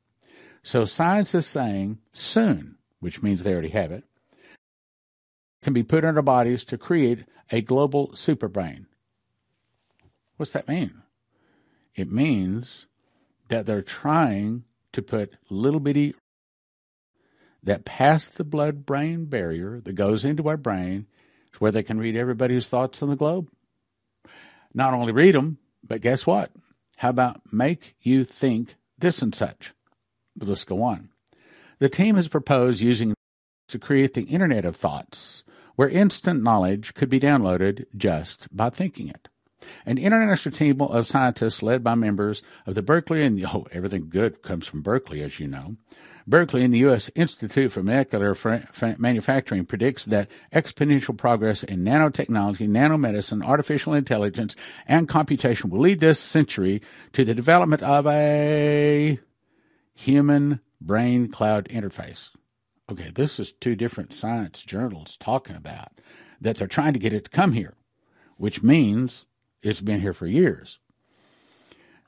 So 0.63 0.85
science 0.85 1.35
is 1.35 1.47
saying 1.47 1.99
soon, 2.13 2.77
which 2.99 3.23
means 3.23 3.43
they 3.43 3.53
already 3.53 3.69
have 3.71 3.93
it, 3.93 4.05
can 5.63 5.73
be 5.73 5.83
put 5.83 6.05
in 6.05 6.17
our 6.17 6.23
bodies 6.23 6.65
to 6.65 6.79
create 6.79 7.25
a 7.51 7.61
global 7.61 8.09
superbrain. 8.09 8.87
What's 10.37 10.53
that 10.53 10.69
mean? 10.69 11.03
It 11.95 12.11
means 12.11 12.87
that 13.49 13.67
they're 13.67 13.83
trying 13.83 14.65
to 14.93 15.03
put 15.03 15.37
little 15.49 15.81
bitty 15.81 16.15
that 17.63 17.85
pass 17.85 18.29
the 18.29 18.45
blood 18.45 18.87
brain 18.87 19.25
barrier 19.27 19.81
that 19.81 19.95
goes 19.95 20.25
into 20.25 20.49
our 20.49 20.57
brain 20.57 21.07
where 21.59 21.73
they 21.73 21.83
can 21.83 21.99
read 21.99 22.17
everybody's 22.17 22.69
thoughts 22.69 23.03
on 23.03 23.09
the 23.09 23.17
globe 23.17 23.49
not 24.77 24.93
only 24.93 25.11
read 25.11 25.35
them, 25.35 25.59
but 25.83 26.03
guess 26.03 26.27
what? 26.27 26.53
How 26.97 27.09
about 27.09 27.41
make 27.51 27.97
you 28.03 28.25
think 28.25 28.77
this 28.99 29.23
and 29.23 29.35
such? 29.35 29.73
Let's 30.39 30.65
go 30.65 30.83
on. 30.83 31.09
The 31.79 31.89
team 31.89 32.17
has 32.17 32.29
proposed 32.29 32.83
using 32.83 33.15
to 33.69 33.79
create 33.79 34.15
the 34.15 34.23
Internet 34.23 34.67
of 34.67 34.77
Thoughts, 34.77 35.43
where 35.77 35.89
instant 35.89 36.43
knowledge 36.43 36.95
could 36.95 37.09
be 37.09 37.19
downloaded 37.19 37.87
just 37.97 38.55
by 38.55 38.71
thinking 38.71 39.09
it. 39.09 39.29
An 39.85 39.99
international 39.99 40.55
team 40.55 40.81
of 40.81 41.07
scientists 41.07 41.63
led 41.63 41.83
by 41.83 41.95
members 41.95 42.43
of 42.67 42.75
the 42.75 42.83
Berkeley 42.83 43.23
and 43.23 43.45
oh, 43.47 43.67
everything 43.73 44.09
good 44.09 44.43
comes 44.43 44.67
from 44.67 44.83
Berkeley, 44.83 45.23
as 45.23 45.41
you 45.41 45.49
know, 45.49 45.77
Berkeley 46.27 46.65
and 46.65 46.75
the 46.75 46.79
U.S. 46.79 47.09
Institute 47.15 47.71
for 47.71 47.83
Molecular 47.83 48.37
Manufacturing 48.99 49.65
predicts 49.65 50.05
that 50.07 50.29
exponential 50.53 51.17
progress 51.17 51.63
in 51.63 51.85
nanotechnology, 51.85 52.69
nanomedicine, 52.69 53.45
artificial 53.45 53.95
intelligence, 53.95 54.57
and 54.87 55.09
computation 55.09 55.71
will 55.71 55.81
lead 55.81 56.01
this 56.01 56.19
century 56.19 56.83
to 57.13 57.25
the 57.25 57.35
development 57.35 57.83
of 57.83 58.07
a 58.09 59.21
human 59.95 60.61
brain 60.81 61.31
cloud 61.31 61.69
interface. 61.69 62.33
Okay, 62.91 63.11
this 63.15 63.39
is 63.39 63.53
two 63.53 63.77
different 63.77 64.13
science 64.13 64.65
journals 64.65 65.17
talking 65.19 65.57
about 65.57 65.93
that 66.41 66.57
they're 66.57 66.67
trying 66.67 66.93
to 66.93 66.99
get 66.99 67.13
it 67.13 67.25
to 67.27 67.31
come 67.31 67.53
here, 67.53 67.75
which 68.37 68.63
means 68.65 69.27
it's 69.67 69.81
been 69.81 70.01
here 70.01 70.13
for 70.13 70.27
years. 70.27 70.79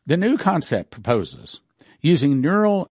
The 0.06 0.16
new 0.16 0.38
concept 0.38 0.90
proposes 0.90 1.60
using 2.00 2.40
neural 2.40 2.88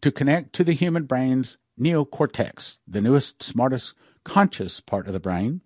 to 0.00 0.10
connect 0.10 0.52
to 0.54 0.64
the 0.64 0.72
human 0.72 1.04
brain's 1.04 1.58
neocortex, 1.78 2.78
the 2.86 3.00
newest, 3.00 3.42
smartest, 3.42 3.94
conscious 4.24 4.80
part 4.80 5.06
of 5.06 5.12
the 5.12 5.20
brain, 5.20 5.60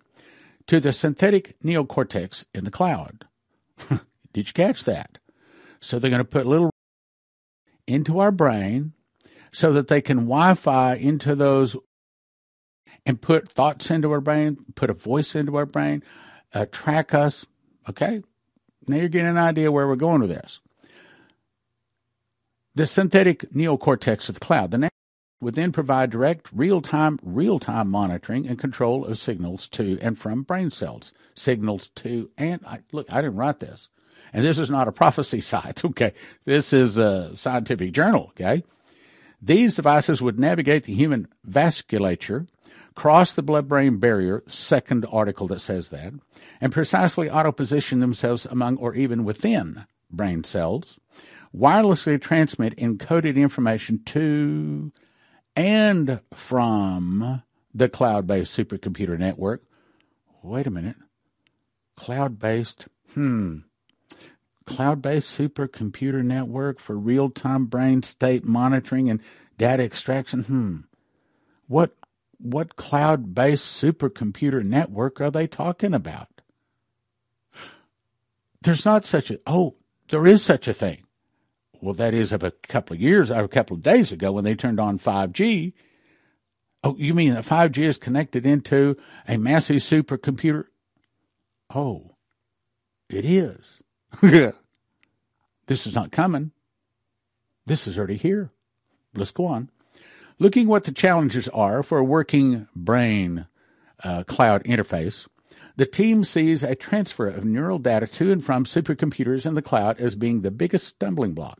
to 0.67 0.79
the 0.79 0.91
synthetic 0.91 1.55
neocortex 1.63 2.45
in 2.53 2.63
the 2.63 2.71
cloud. 2.71 3.25
Did 4.33 4.47
you 4.47 4.53
catch 4.53 4.83
that? 4.83 5.17
So 5.79 5.99
they're 5.99 6.11
going 6.11 6.19
to 6.19 6.25
put 6.25 6.45
little 6.45 6.71
into 7.87 8.19
our 8.19 8.31
brain 8.31 8.93
so 9.51 9.73
that 9.73 9.87
they 9.87 10.01
can 10.01 10.17
Wi 10.17 10.53
Fi 10.55 10.95
into 10.95 11.35
those 11.35 11.77
and 13.05 13.21
put 13.21 13.47
thoughts 13.47 13.89
into 13.89 14.11
our 14.11 14.19
brain, 14.19 14.57
put 14.75 14.89
a 14.89 14.93
voice 14.93 15.35
into 15.35 15.55
our 15.55 15.65
brain, 15.65 16.03
uh, 16.53 16.65
track 16.71 17.13
us. 17.13 17.45
Okay? 17.89 18.21
Now 18.87 18.97
you're 18.97 19.09
getting 19.09 19.27
an 19.27 19.37
idea 19.37 19.71
where 19.71 19.87
we're 19.87 19.95
going 19.95 20.21
with 20.21 20.29
this. 20.29 20.59
The 22.75 22.85
synthetic 22.85 23.51
neocortex 23.53 24.29
of 24.29 24.35
the 24.35 24.39
cloud, 24.39 24.71
the 24.71 24.89
would 25.39 25.55
then 25.55 25.71
provide 25.71 26.09
direct 26.09 26.47
real-time 26.51 27.19
real-time 27.21 27.89
monitoring 27.89 28.47
and 28.47 28.57
control 28.57 29.05
of 29.05 29.19
signals 29.19 29.67
to 29.69 29.97
and 30.01 30.17
from 30.17 30.43
brain 30.43 30.71
cells. 30.71 31.13
Signals 31.35 31.89
to 31.89 32.29
and 32.37 32.61
I, 32.65 32.79
look 32.91 33.07
i 33.11 33.21
didn't 33.21 33.35
write 33.35 33.59
this. 33.59 33.89
And 34.33 34.43
this 34.43 34.59
is 34.59 34.69
not 34.69 34.87
a 34.87 34.91
prophecy 34.91 35.41
site 35.41 35.85
okay? 35.85 36.13
This 36.45 36.73
is 36.73 36.97
a 36.97 37.35
scientific 37.35 37.91
journal 37.91 38.31
okay? 38.31 38.63
These 39.41 39.75
devices 39.75 40.21
would 40.21 40.39
navigate 40.39 40.83
the 40.83 40.95
human 40.95 41.27
vasculature 41.47 42.47
cross 42.97 43.33
the 43.33 43.43
blood-brain 43.43 43.97
barrier 43.97 44.43
second 44.47 45.05
article 45.11 45.47
that 45.47 45.61
says 45.61 45.89
that 45.89 46.11
and 46.59 46.73
precisely 46.73 47.29
auto-position 47.29 47.99
themselves 47.99 48.47
among 48.47 48.75
or 48.77 48.95
even 48.95 49.23
within 49.23 49.85
brain 50.09 50.43
cells 50.43 50.99
wirelessly 51.55 52.19
transmit 52.19 52.75
encoded 52.77 53.35
information 53.35 54.01
to 54.03 54.91
and 55.55 56.19
from 56.33 57.43
the 57.71 57.87
cloud 57.87 58.25
based 58.25 58.57
supercomputer 58.57 59.17
network. 59.17 59.61
Wait 60.41 60.65
a 60.65 60.71
minute. 60.71 60.95
Cloud 61.97 62.39
based, 62.39 62.87
hmm. 63.13 63.59
Cloud 64.65 65.03
based 65.03 65.37
supercomputer 65.37 66.23
network 66.23 66.79
for 66.79 66.97
real 66.97 67.29
time 67.29 67.65
brain 67.65 68.01
state 68.01 68.43
monitoring 68.43 69.07
and 69.07 69.21
data 69.59 69.83
extraction. 69.83 70.41
Hmm. 70.43 70.77
What 71.67 71.96
what 72.39 72.75
cloud 72.75 73.33
based 73.33 73.81
supercomputer 73.81 74.63
network 74.63 75.19
are 75.21 75.31
they 75.31 75.47
talking 75.47 75.93
about? 75.93 76.29
There's 78.61 78.85
not 78.85 79.05
such 79.05 79.31
a 79.31 79.39
oh, 79.45 79.75
there 80.09 80.25
is 80.25 80.43
such 80.43 80.67
a 80.67 80.73
thing 80.73 81.07
well, 81.81 81.93
that 81.95 82.13
is 82.13 82.31
of 82.31 82.43
a 82.43 82.51
couple 82.51 82.95
of 82.95 83.01
years 83.01 83.29
or 83.29 83.43
a 83.43 83.47
couple 83.47 83.77
of 83.77 83.83
days 83.83 84.11
ago 84.11 84.31
when 84.31 84.43
they 84.43 84.55
turned 84.55 84.79
on 84.79 84.99
5G. 84.99 85.73
Oh, 86.83 86.95
you 86.97 87.13
mean 87.13 87.33
that 87.33 87.45
5G 87.45 87.79
is 87.79 87.97
connected 87.97 88.45
into 88.45 88.97
a 89.27 89.37
massive 89.37 89.77
supercomputer? 89.77 90.65
Oh, 91.73 92.15
it 93.09 93.25
is. 93.25 93.81
this 94.21 95.87
is 95.87 95.93
not 95.93 96.11
coming. 96.11 96.51
This 97.65 97.87
is 97.87 97.97
already 97.97 98.17
here. 98.17 98.51
Let's 99.13 99.31
go 99.31 99.45
on. 99.47 99.69
Looking 100.39 100.67
what 100.67 100.83
the 100.83 100.91
challenges 100.91 101.47
are 101.47 101.81
for 101.81 101.97
a 101.97 102.03
working 102.03 102.67
brain 102.75 103.47
uh, 104.03 104.23
cloud 104.23 104.63
interface, 104.65 105.27
the 105.77 105.87
team 105.87 106.23
sees 106.23 106.61
a 106.61 106.75
transfer 106.75 107.27
of 107.27 107.43
neural 107.43 107.79
data 107.79 108.05
to 108.05 108.31
and 108.31 108.45
from 108.45 108.63
supercomputers 108.65 109.47
in 109.47 109.55
the 109.55 109.63
cloud 109.63 109.99
as 109.99 110.15
being 110.15 110.41
the 110.41 110.51
biggest 110.51 110.87
stumbling 110.87 111.33
block. 111.33 111.59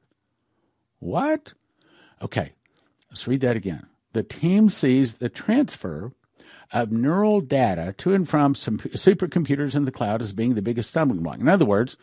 What? 0.99 1.53
Okay, 2.21 2.53
let's 3.09 3.27
read 3.27 3.41
that 3.41 3.55
again. 3.55 3.87
The 4.13 4.23
team 4.23 4.69
sees 4.69 5.17
the 5.17 5.29
transfer 5.29 6.11
of 6.71 6.91
neural 6.91 7.41
data 7.41 7.95
to 7.99 8.13
and 8.13 8.29
from 8.29 8.53
supercomputers 8.53 9.75
in 9.75 9.85
the 9.85 9.91
cloud 9.91 10.21
as 10.21 10.33
being 10.33 10.53
the 10.53 10.61
biggest 10.61 10.89
stumbling 10.89 11.23
block. 11.23 11.39
In 11.39 11.47
other 11.47 11.65
words, 11.65 11.97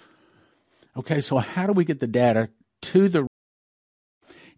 okay, 0.96 1.20
so 1.20 1.38
how 1.38 1.66
do 1.66 1.72
we 1.72 1.84
get 1.84 2.00
the 2.00 2.06
data 2.08 2.48
to 2.82 3.08
the 3.08 3.26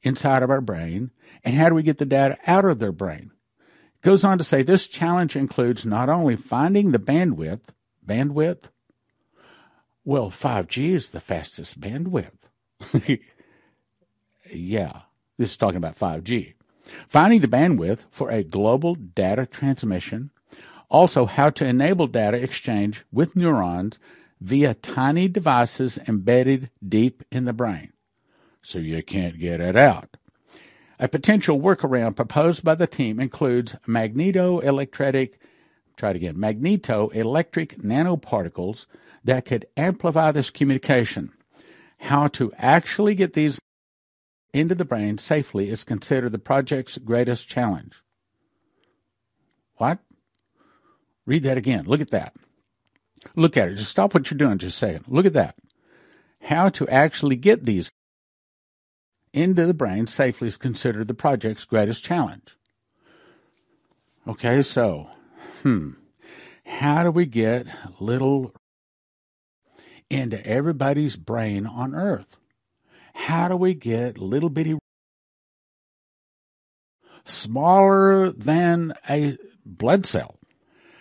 inside 0.03 0.43
of 0.43 0.51
our 0.51 0.61
brain, 0.61 1.11
and 1.45 1.55
how 1.55 1.69
do 1.69 1.75
we 1.75 1.83
get 1.83 1.99
the 1.99 2.07
data 2.07 2.39
out 2.47 2.65
of 2.65 2.79
their 2.79 2.93
brain? 2.93 3.31
It 3.97 4.03
goes 4.03 4.25
on 4.25 4.39
to 4.39 4.45
say 4.45 4.63
this 4.63 4.87
challenge 4.87 5.37
includes 5.37 5.85
not 5.87 6.09
only 6.09 6.37
finding 6.37 6.93
the 6.93 6.99
bandwidth, 6.99 7.69
bandwidth. 8.07 8.65
Well, 10.05 10.31
5G 10.31 10.91
is 10.91 11.11
the 11.11 11.21
fastest 11.21 11.81
bandwidth. 11.81 12.31
Yeah, 14.53 15.03
this 15.39 15.51
is 15.51 15.57
talking 15.57 15.77
about 15.77 15.99
5G. 15.99 16.55
Finding 17.09 17.41
the 17.41 17.49
bandwidth 17.49 18.05
for 18.11 18.31
a 18.31 18.45
global 18.45 18.95
data 18.95 19.47
transmission. 19.47 20.31
Also, 20.89 21.27
how 21.27 21.51
to 21.51 21.67
enable 21.67 22.07
data 22.07 22.37
exchange 22.37 23.05
with 23.11 23.35
neurons 23.35 23.99
via 24.41 24.75
tiny 24.75 25.27
devices 25.27 25.99
embedded 26.07 26.71
deep 26.87 27.25
in 27.33 27.45
the 27.45 27.53
brain. 27.53 27.93
So 28.67 28.81
you 28.81 29.01
can't 29.01 29.39
get 29.39 29.61
it 29.61 29.77
out. 29.77 30.17
A 30.99 31.07
potential 31.07 31.61
workaround 31.61 32.17
proposed 32.17 32.65
by 32.65 32.75
the 32.75 32.89
team 32.89 33.21
includes 33.21 33.77
magnetoelectric, 33.87 35.35
try 35.97 36.11
it 36.11 36.17
again, 36.17 36.35
magnetoelectric 36.35 37.81
nanoparticles 37.85 38.87
that 39.23 39.45
could 39.45 39.67
amplify 39.77 40.33
this 40.33 40.51
communication. 40.51 41.31
How 41.99 42.27
to 42.29 42.53
actually 42.59 43.15
get 43.15 43.35
these 43.35 43.61
into 44.53 44.75
the 44.75 44.85
brain 44.85 45.17
safely 45.19 45.71
is 45.71 45.85
considered 45.85 46.33
the 46.33 46.39
project's 46.41 46.99
greatest 46.99 47.47
challenge. 47.47 47.95
What? 49.77 50.01
Read 51.25 51.45
that 51.45 51.57
again. 51.57 51.85
Look 51.85 52.01
at 52.01 52.11
that. 52.11 52.35
Look 53.37 53.57
at 53.57 53.69
it. 53.69 53.77
Just 53.77 53.91
stop 53.91 54.13
what 54.13 54.29
you're 54.29 54.39
doing 54.39 54.59
just 54.59 54.77
a 54.83 54.87
second. 54.87 55.05
Look 55.07 55.27
at 55.27 55.35
that. 55.35 55.55
how 56.41 56.69
to 56.71 56.89
actually 56.89 57.37
get 57.37 57.65
these 57.65 57.91
into 59.37 59.67
the 59.67 59.75
brain 59.75 60.07
safely 60.07 60.49
is 60.49 60.57
considered 60.57 61.07
the 61.07 61.15
project's 61.15 61.65
greatest 61.65 62.03
challenge. 62.03 62.57
Okay, 64.27 64.63
so, 64.63 65.11
hmm, 65.63 65.91
how 66.65 67.03
do 67.03 67.11
we 67.11 67.27
get 67.27 67.67
little 68.01 68.55
into 70.11 70.45
everybody's 70.45 71.17
brain 71.17 71.67
on 71.67 71.95
earth? 71.95 72.37
How 73.15 73.49
do 73.49 73.57
we 73.57 73.75
get 73.75 74.19
little 74.19 74.51
bitty 74.51 74.79
smaller 77.27 78.31
than 78.31 78.95
a 79.09 79.37
blood 79.65 80.07
cell, 80.07 80.39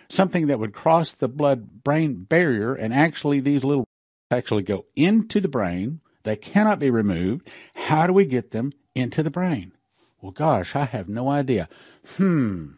something 0.08 0.48
that 0.48 0.58
would 0.58 0.74
cross 0.74 1.12
the 1.12 1.28
blood 1.28 1.82
brain 1.82 2.24
barrier 2.24 2.74
and 2.74 2.92
actually 2.92 3.40
these 3.40 3.64
little 3.64 3.86
actually 4.30 4.62
go 4.62 4.86
into 4.94 5.40
the 5.40 5.48
brain. 5.48 6.00
They 6.26 6.34
cannot 6.34 6.80
be 6.80 6.90
removed. 6.90 7.48
How 7.72 8.08
do 8.08 8.12
we 8.12 8.24
get 8.24 8.50
them 8.50 8.72
into 8.96 9.22
the 9.22 9.30
brain? 9.30 9.70
Well, 10.20 10.32
gosh, 10.32 10.74
I 10.74 10.84
have 10.84 11.08
no 11.08 11.28
idea. 11.28 11.68
Hmm. 12.16 12.70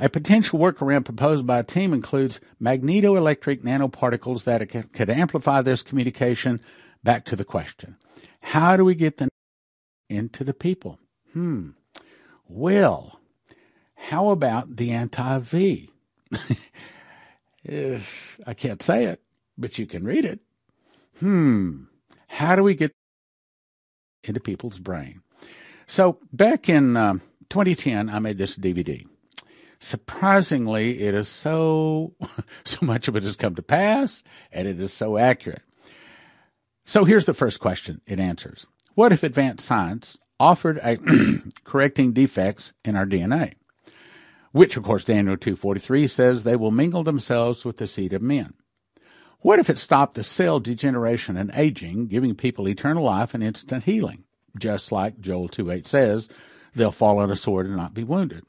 A 0.00 0.08
potential 0.08 0.58
workaround 0.58 1.04
proposed 1.04 1.46
by 1.46 1.58
a 1.58 1.64
team 1.64 1.92
includes 1.92 2.40
magnetoelectric 2.62 3.62
nanoparticles 3.62 4.44
that 4.44 4.66
could 4.94 5.10
amplify 5.10 5.60
this 5.60 5.82
communication. 5.82 6.62
Back 7.04 7.26
to 7.26 7.36
the 7.36 7.44
question. 7.44 7.98
How 8.40 8.78
do 8.78 8.86
we 8.86 8.94
get 8.94 9.18
them 9.18 9.28
into 10.08 10.42
the 10.42 10.54
people? 10.54 10.98
Hmm. 11.34 11.72
Well, 12.48 13.20
how 13.94 14.30
about 14.30 14.76
the 14.76 14.92
anti 14.92 15.38
V? 15.40 15.90
if 17.64 18.40
I 18.46 18.54
can't 18.54 18.80
say 18.80 19.04
it, 19.04 19.20
but 19.58 19.78
you 19.78 19.84
can 19.84 20.04
read 20.04 20.24
it. 20.24 20.40
Hmm. 21.20 21.82
How 22.32 22.56
do 22.56 22.62
we 22.62 22.74
get 22.74 22.92
into 24.24 24.40
people's 24.40 24.78
brain? 24.78 25.20
So 25.86 26.18
back 26.32 26.70
in 26.70 26.96
um, 26.96 27.20
2010, 27.50 28.08
I 28.08 28.18
made 28.20 28.38
this 28.38 28.56
DVD. 28.56 29.06
Surprisingly, 29.80 31.02
it 31.02 31.14
is 31.14 31.28
so 31.28 32.14
so 32.64 32.86
much 32.86 33.06
of 33.06 33.16
it 33.16 33.22
has 33.24 33.36
come 33.36 33.54
to 33.56 33.62
pass, 33.62 34.22
and 34.50 34.66
it 34.66 34.80
is 34.80 34.94
so 34.94 35.18
accurate. 35.18 35.60
So 36.86 37.04
here's 37.04 37.26
the 37.26 37.34
first 37.34 37.60
question 37.60 38.00
it 38.06 38.18
answers: 38.18 38.66
What 38.94 39.12
if 39.12 39.22
advanced 39.22 39.66
science 39.66 40.16
offered 40.40 40.78
a 40.82 40.96
correcting 41.64 42.14
defects 42.14 42.72
in 42.82 42.96
our 42.96 43.04
DNA, 43.04 43.56
which 44.52 44.78
of 44.78 44.84
course 44.84 45.04
Daniel 45.04 45.36
2:43 45.36 46.08
says 46.08 46.44
they 46.44 46.56
will 46.56 46.70
mingle 46.70 47.04
themselves 47.04 47.66
with 47.66 47.76
the 47.76 47.86
seed 47.86 48.14
of 48.14 48.22
men. 48.22 48.54
What 49.42 49.58
if 49.58 49.68
it 49.68 49.78
stopped 49.78 50.14
the 50.14 50.22
cell 50.22 50.60
degeneration 50.60 51.36
and 51.36 51.50
aging, 51.54 52.06
giving 52.06 52.34
people 52.34 52.68
eternal 52.68 53.04
life 53.04 53.34
and 53.34 53.42
instant 53.42 53.84
healing, 53.84 54.24
just 54.58 54.92
like 54.92 55.20
Joel 55.20 55.48
2:8 55.48 55.86
says, 55.86 56.28
they'll 56.74 56.90
fall 56.90 57.18
on 57.18 57.30
a 57.30 57.36
sword 57.36 57.66
and 57.66 57.76
not 57.76 57.94
be 57.94 58.04
wounded? 58.04 58.44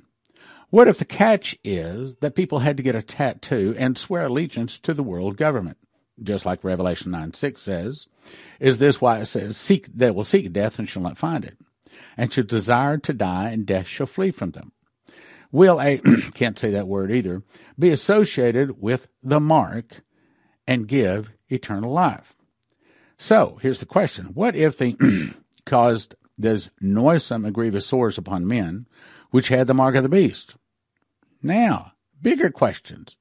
What 0.70 0.88
if 0.88 0.98
the 0.98 1.06
catch 1.06 1.56
is 1.64 2.16
that 2.22 2.36
people 2.36 2.60
had 2.60 2.78
to 2.78 2.84
get 2.84 2.96
a 2.96 3.02
tattoo 3.02 3.76
and 3.78 3.98
swear 3.98 4.26
allegiance 4.28 4.80
to 4.80 4.94
the 4.94 5.04
world 5.04 5.38
government? 5.38 5.78
Just 6.22 6.46
like 6.46 6.64
Revelation 6.64 7.12
9 7.12 7.34
6 7.34 7.62
says. 7.62 8.08
Is 8.60 8.78
this 8.78 9.02
why 9.02 9.20
it 9.20 9.26
says, 9.26 9.58
Seek 9.58 9.88
they 9.94 10.12
will 10.12 10.24
seek 10.24 10.54
death 10.54 10.80
and 10.80 10.88
shall 10.88 11.02
not 11.02 11.18
find 11.18 11.44
it? 11.44 11.58
and 12.18 12.32
shall 12.32 12.44
desire 12.44 12.98
to 12.98 13.14
die, 13.14 13.50
and 13.50 13.66
death 13.66 13.88
shall 13.88 14.08
flee 14.08 14.32
from 14.32 14.52
them. 14.52 14.72
Will 15.52 15.80
a, 15.82 15.98
can't 16.34 16.58
say 16.58 16.72
that 16.72 16.88
word 16.88 17.12
either, 17.12 17.44
be 17.78 17.92
associated 17.92 18.82
with 18.82 19.08
the 19.22 19.40
mark 19.40 20.02
and 20.68 20.88
give 20.88 21.32
eternal 21.50 21.92
life? 21.92 22.36
So, 23.18 23.58
here's 23.62 23.80
the 23.80 23.86
question. 23.86 24.28
What 24.34 24.56
if 24.56 24.78
they 24.78 24.96
caused 25.66 26.16
those 26.38 26.70
noisome 26.82 27.46
and 27.46 27.54
grievous 27.54 27.86
sores 27.86 28.18
upon 28.18 28.48
men, 28.48 28.88
which 29.32 29.48
had 29.48 29.68
the 29.68 29.74
mark 29.74 29.96
of 29.96 30.04
the 30.04 30.10
beast? 30.10 30.56
Now, 31.42 31.94
bigger 32.22 32.50
questions. 32.50 33.18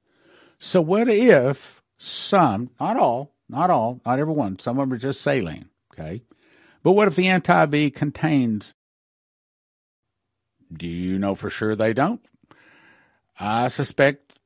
So 0.59 0.81
what 0.81 1.09
if 1.09 1.83
some, 1.97 2.69
not 2.79 2.97
all, 2.97 3.35
not 3.49 3.69
all, 3.69 3.99
not 4.05 4.19
everyone, 4.19 4.59
some 4.59 4.79
of 4.79 4.87
them 4.87 4.93
are 4.93 4.99
just 4.99 5.21
saline, 5.21 5.69
okay? 5.93 6.23
But 6.83 6.93
what 6.93 7.07
if 7.07 7.15
the 7.15 7.27
anti-V 7.27 7.91
contains 7.91 8.73
do 10.71 10.87
you 10.87 11.19
know 11.19 11.35
for 11.35 11.49
sure 11.49 11.75
they 11.75 11.93
don't? 11.93 12.21
I 13.39 13.67
suspect, 13.67 14.39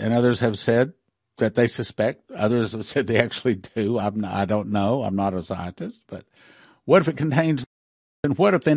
and 0.00 0.14
others 0.14 0.40
have 0.40 0.58
said 0.58 0.94
that 1.38 1.54
they 1.54 1.66
suspect. 1.66 2.30
Others 2.30 2.72
have 2.72 2.84
said 2.84 3.06
they 3.06 3.18
actually 3.18 3.56
do. 3.56 3.98
I'm 3.98 4.20
not, 4.20 4.32
I 4.32 4.44
don't 4.44 4.70
know. 4.70 5.02
I'm 5.02 5.16
not 5.16 5.34
a 5.34 5.42
scientist. 5.42 6.00
But 6.06 6.24
what 6.84 7.02
if 7.02 7.08
it 7.08 7.16
contains, 7.16 7.64
and 8.24 8.38
what 8.38 8.54
if 8.54 8.64
they 8.64 8.76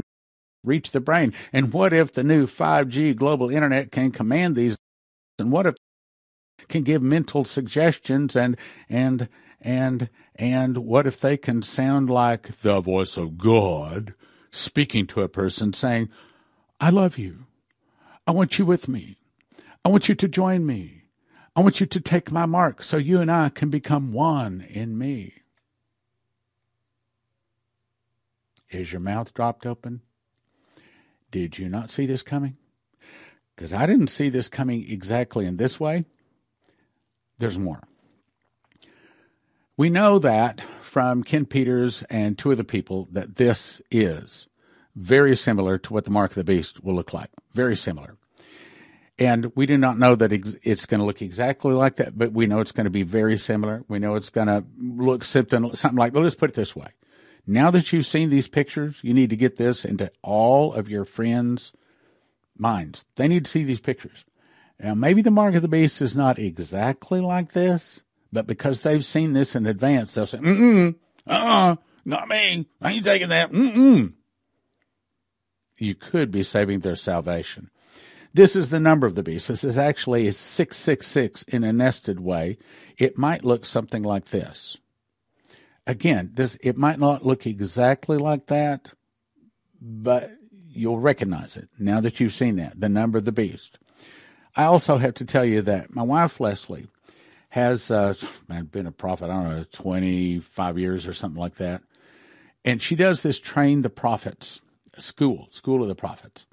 reach 0.63 0.91
the 0.91 0.99
brain? 0.99 1.33
And 1.53 1.73
what 1.73 1.93
if 1.93 2.13
the 2.13 2.23
new 2.23 2.47
5G 2.47 3.15
global 3.15 3.49
internet 3.49 3.91
can 3.91 4.11
command 4.11 4.55
these? 4.55 4.75
And 5.39 5.51
what 5.51 5.67
if 5.67 5.75
can 6.67 6.83
give 6.83 7.01
mental 7.01 7.45
suggestions 7.45 8.35
and 8.35 8.55
and 8.89 9.27
and 9.61 10.09
and 10.35 10.77
what 10.77 11.07
if 11.07 11.19
they 11.19 11.35
can 11.35 11.61
sound 11.61 12.09
like 12.09 12.59
the 12.59 12.79
voice 12.79 13.17
of 13.17 13.37
God 13.37 14.13
speaking 14.51 15.07
to 15.07 15.21
a 15.21 15.29
person 15.29 15.73
saying, 15.73 16.09
I 16.79 16.89
love 16.91 17.17
you. 17.17 17.45
I 18.25 18.31
want 18.31 18.59
you 18.59 18.65
with 18.65 18.87
me. 18.87 19.17
I 19.83 19.89
want 19.89 20.07
you 20.07 20.15
to 20.15 20.27
join 20.27 20.65
me. 20.65 20.98
I 21.59 21.61
want 21.61 21.81
you 21.81 21.87
to 21.87 21.99
take 21.99 22.31
my 22.31 22.45
mark 22.45 22.81
so 22.81 22.95
you 22.95 23.19
and 23.19 23.29
I 23.29 23.49
can 23.49 23.69
become 23.69 24.13
one 24.13 24.61
in 24.61 24.97
me. 24.97 25.33
Is 28.69 28.93
your 28.93 29.01
mouth 29.01 29.33
dropped 29.33 29.65
open? 29.65 29.99
Did 31.31 31.57
you 31.57 31.67
not 31.67 31.89
see 31.89 32.05
this 32.05 32.23
coming? 32.23 32.55
Because 33.53 33.73
I 33.73 33.87
didn't 33.87 34.07
see 34.07 34.29
this 34.29 34.47
coming 34.47 34.89
exactly 34.89 35.45
in 35.45 35.57
this 35.57 35.81
way. 35.81 36.05
There's 37.39 37.59
more. 37.59 37.83
We 39.75 39.89
know 39.89 40.17
that 40.17 40.61
from 40.81 41.23
Ken 41.23 41.45
Peters 41.45 42.03
and 42.09 42.37
two 42.37 42.51
of 42.51 42.57
the 42.57 42.63
people 42.63 43.09
that 43.11 43.35
this 43.35 43.81
is 43.91 44.47
very 44.95 45.35
similar 45.35 45.77
to 45.79 45.91
what 45.91 46.05
the 46.05 46.11
mark 46.11 46.31
of 46.31 46.35
the 46.35 46.45
beast 46.45 46.81
will 46.85 46.95
look 46.95 47.13
like. 47.13 47.31
Very 47.53 47.75
similar. 47.75 48.15
And 49.19 49.51
we 49.53 49.65
do 49.65 49.77
not 49.77 49.99
know 49.99 50.15
that 50.15 50.31
it's 50.31 50.85
going 50.85 50.99
to 50.99 51.05
look 51.05 51.21
exactly 51.21 51.73
like 51.73 51.97
that, 51.97 52.17
but 52.17 52.31
we 52.31 52.47
know 52.47 52.61
it's 52.61 52.71
going 52.71 52.85
to 52.85 52.89
be 52.89 53.03
very 53.03 53.37
similar. 53.37 53.83
We 53.89 53.99
know 53.99 54.15
it's 54.15 54.29
going 54.29 54.47
to 54.47 54.63
look 54.79 55.25
something, 55.25 55.75
something 55.75 55.97
like, 55.97 56.15
let's 56.15 56.35
put 56.35 56.51
it 56.51 56.55
this 56.55 56.73
way. 56.73 56.87
Now 57.45 57.69
that 57.71 57.91
you've 57.91 58.05
seen 58.05 58.29
these 58.29 58.47
pictures, 58.47 58.97
you 59.01 59.13
need 59.13 59.29
to 59.31 59.35
get 59.35 59.57
this 59.57 59.83
into 59.83 60.09
all 60.21 60.73
of 60.73 60.87
your 60.87 61.03
friends' 61.03 61.73
minds. 62.57 63.03
They 63.17 63.27
need 63.27 63.43
to 63.43 63.51
see 63.51 63.65
these 63.65 63.81
pictures. 63.81 64.23
Now, 64.79 64.93
maybe 64.93 65.21
the 65.21 65.31
mark 65.31 65.55
of 65.55 65.63
the 65.63 65.67
beast 65.67 66.01
is 66.01 66.15
not 66.15 66.39
exactly 66.39 67.19
like 67.19 67.51
this, 67.51 67.99
but 68.31 68.47
because 68.47 68.81
they've 68.81 69.03
seen 69.03 69.33
this 69.33 69.53
in 69.53 69.65
advance, 69.65 70.13
they'll 70.13 70.27
say, 70.27 70.37
mm-mm, 70.37 70.95
uh-uh, 71.27 71.75
not 72.05 72.29
me. 72.29 72.69
I 72.81 72.91
ain't 72.91 73.03
taking 73.03 73.29
that. 73.29 73.51
Mm-mm 73.51 74.13
you 75.79 75.95
could 75.95 76.31
be 76.31 76.43
saving 76.43 76.79
their 76.79 76.95
salvation. 76.95 77.69
This 78.33 78.55
is 78.55 78.69
the 78.69 78.79
number 78.79 79.07
of 79.07 79.15
the 79.15 79.23
beast. 79.23 79.47
This 79.47 79.63
is 79.63 79.77
actually 79.77 80.31
666 80.31 81.43
in 81.43 81.63
a 81.63 81.73
nested 81.73 82.19
way. 82.19 82.57
It 82.97 83.17
might 83.17 83.43
look 83.43 83.65
something 83.65 84.03
like 84.03 84.25
this. 84.25 84.77
Again, 85.87 86.31
this 86.33 86.55
it 86.61 86.77
might 86.77 86.99
not 86.99 87.25
look 87.25 87.47
exactly 87.47 88.17
like 88.17 88.47
that, 88.47 88.89
but 89.81 90.31
you'll 90.67 90.99
recognize 90.99 91.57
it 91.57 91.69
now 91.79 91.99
that 92.01 92.19
you've 92.19 92.33
seen 92.33 92.57
that, 92.57 92.79
the 92.79 92.89
number 92.89 93.17
of 93.17 93.25
the 93.25 93.31
beast. 93.31 93.79
I 94.55 94.65
also 94.65 94.97
have 94.97 95.15
to 95.15 95.25
tell 95.25 95.45
you 95.45 95.63
that 95.63 95.95
my 95.95 96.03
wife 96.03 96.39
Leslie 96.39 96.87
has 97.49 97.89
uh, 97.89 98.13
been 98.69 98.85
a 98.85 98.91
prophet, 98.91 99.25
I 99.25 99.43
don't 99.43 99.49
know, 99.49 99.65
25 99.71 100.77
years 100.77 101.07
or 101.07 101.13
something 101.13 101.41
like 101.41 101.55
that. 101.55 101.81
And 102.63 102.79
she 102.79 102.95
does 102.95 103.23
this 103.23 103.39
train 103.39 103.81
the 103.81 103.89
prophets 103.89 104.61
school, 104.99 105.47
School 105.51 105.81
of 105.81 105.87
the 105.87 105.95
Prophets. 105.95 106.45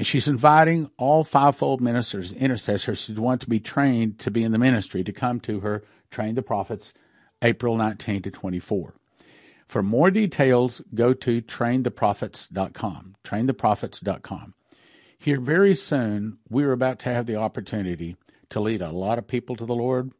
And 0.00 0.06
she's 0.06 0.28
inviting 0.28 0.90
all 0.96 1.24
fivefold 1.24 1.82
ministers, 1.82 2.32
and 2.32 2.40
intercessors 2.40 3.06
who 3.06 3.20
want 3.20 3.42
to 3.42 3.50
be 3.50 3.60
trained 3.60 4.18
to 4.20 4.30
be 4.30 4.42
in 4.42 4.50
the 4.50 4.56
ministry 4.56 5.04
to 5.04 5.12
come 5.12 5.40
to 5.40 5.60
her 5.60 5.84
Train 6.10 6.36
the 6.36 6.42
Prophets 6.42 6.94
April 7.42 7.76
19 7.76 8.22
to 8.22 8.30
24. 8.30 8.94
For 9.68 9.82
more 9.82 10.10
details, 10.10 10.80
go 10.94 11.12
to 11.12 11.42
traintheprophets.com. 11.42 13.16
Traintheprophets.com. 13.22 14.54
Here, 15.18 15.38
very 15.38 15.74
soon, 15.74 16.38
we're 16.48 16.72
about 16.72 17.00
to 17.00 17.12
have 17.12 17.26
the 17.26 17.36
opportunity 17.36 18.16
to 18.48 18.60
lead 18.60 18.80
a 18.80 18.92
lot 18.92 19.18
of 19.18 19.28
people 19.28 19.54
to 19.56 19.66
the 19.66 19.74
Lord. 19.74 20.12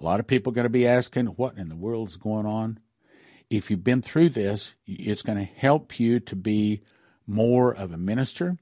A 0.00 0.04
lot 0.04 0.20
of 0.20 0.28
people 0.28 0.52
are 0.52 0.54
going 0.54 0.66
to 0.66 0.68
be 0.68 0.86
asking, 0.86 1.26
What 1.26 1.58
in 1.58 1.68
the 1.68 1.74
world 1.74 2.10
is 2.10 2.16
going 2.16 2.46
on? 2.46 2.78
if 3.50 3.72
you've 3.72 3.82
been 3.82 4.02
through 4.02 4.28
this, 4.28 4.74
it's 4.86 5.22
going 5.22 5.38
to 5.38 5.52
help 5.56 5.98
you 5.98 6.20
to 6.20 6.36
be 6.36 6.82
more 7.26 7.74
of 7.74 7.90
a 7.90 7.98
minister, 7.98 8.56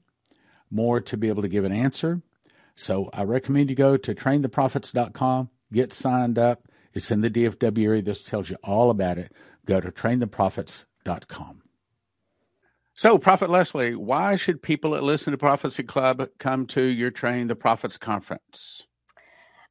more 0.71 1.01
to 1.01 1.17
be 1.17 1.29
able 1.29 1.41
to 1.41 1.47
give 1.47 1.65
an 1.65 1.71
answer. 1.71 2.21
So 2.75 3.09
I 3.13 3.23
recommend 3.23 3.69
you 3.69 3.75
go 3.75 3.97
to 3.97 4.15
traintheprophets.com, 4.15 5.49
get 5.73 5.93
signed 5.93 6.39
up. 6.39 6.67
It's 6.93 7.11
in 7.11 7.21
the 7.21 7.29
DFW 7.29 7.85
area. 7.85 8.01
This 8.01 8.23
tells 8.23 8.49
you 8.49 8.57
all 8.63 8.89
about 8.89 9.17
it. 9.17 9.31
go 9.65 9.79
to 9.79 9.91
traintheprophets.com. 9.91 11.61
So, 12.93 13.17
Prophet 13.17 13.49
Leslie, 13.49 13.95
why 13.95 14.35
should 14.35 14.61
people 14.61 14.91
that 14.91 15.03
listen 15.03 15.31
to 15.31 15.37
Prophecy 15.37 15.83
Club 15.83 16.27
come 16.37 16.65
to 16.67 16.83
your 16.83 17.11
Train 17.11 17.47
the 17.47 17.55
Prophets 17.55 17.97
conference? 17.97 18.83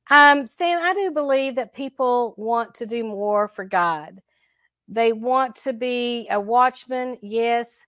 Um, 0.09 0.47
Stan, 0.47 0.81
I 0.81 0.95
do 0.95 1.11
believe 1.11 1.57
that 1.57 1.75
people 1.75 2.35
want 2.39 2.77
to 2.77 2.87
do 2.87 3.05
more 3.05 3.47
for 3.47 3.67
God. 3.67 4.23
They 4.89 5.13
want 5.13 5.57
to 5.57 5.75
be 5.75 6.27
a 6.31 6.41
watchman, 6.41 7.19
yes. 7.21 7.79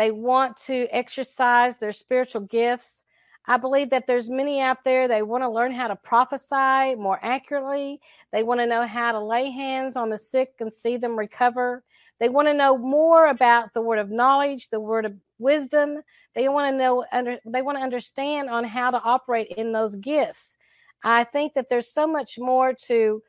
They 0.00 0.12
want 0.12 0.56
to 0.64 0.86
exercise 0.90 1.76
their 1.76 1.92
spiritual 1.92 2.40
gifts. 2.40 3.04
I 3.44 3.58
believe 3.58 3.90
that 3.90 4.06
there's 4.06 4.30
many 4.30 4.62
out 4.62 4.82
there 4.82 5.06
they 5.06 5.20
want 5.20 5.44
to 5.44 5.48
learn 5.50 5.72
how 5.72 5.88
to 5.88 5.96
prophesy 5.96 6.94
more 6.94 7.18
accurately. 7.20 8.00
They 8.32 8.42
want 8.42 8.60
to 8.60 8.66
know 8.66 8.86
how 8.86 9.12
to 9.12 9.20
lay 9.20 9.50
hands 9.50 9.96
on 9.96 10.08
the 10.08 10.16
sick 10.16 10.54
and 10.60 10.72
see 10.72 10.96
them 10.96 11.18
recover. 11.18 11.84
They 12.18 12.30
want 12.30 12.48
to 12.48 12.54
know 12.54 12.78
more 12.78 13.26
about 13.26 13.74
the 13.74 13.82
word 13.82 13.98
of 13.98 14.10
knowledge, 14.10 14.70
the 14.70 14.80
word 14.80 15.04
of 15.04 15.12
wisdom. 15.38 15.98
They 16.34 16.48
want 16.48 16.72
to 16.72 16.78
know 16.78 17.04
under, 17.12 17.36
they 17.44 17.60
want 17.60 17.76
to 17.76 17.84
understand 17.84 18.48
on 18.48 18.64
how 18.64 18.90
to 18.90 19.02
operate 19.02 19.48
in 19.48 19.70
those 19.70 19.96
gifts. 19.96 20.56
I 21.04 21.24
think 21.24 21.52
that 21.52 21.68
there's 21.68 21.92
so 21.92 22.06
much 22.06 22.38
more 22.38 22.72
to 22.86 23.22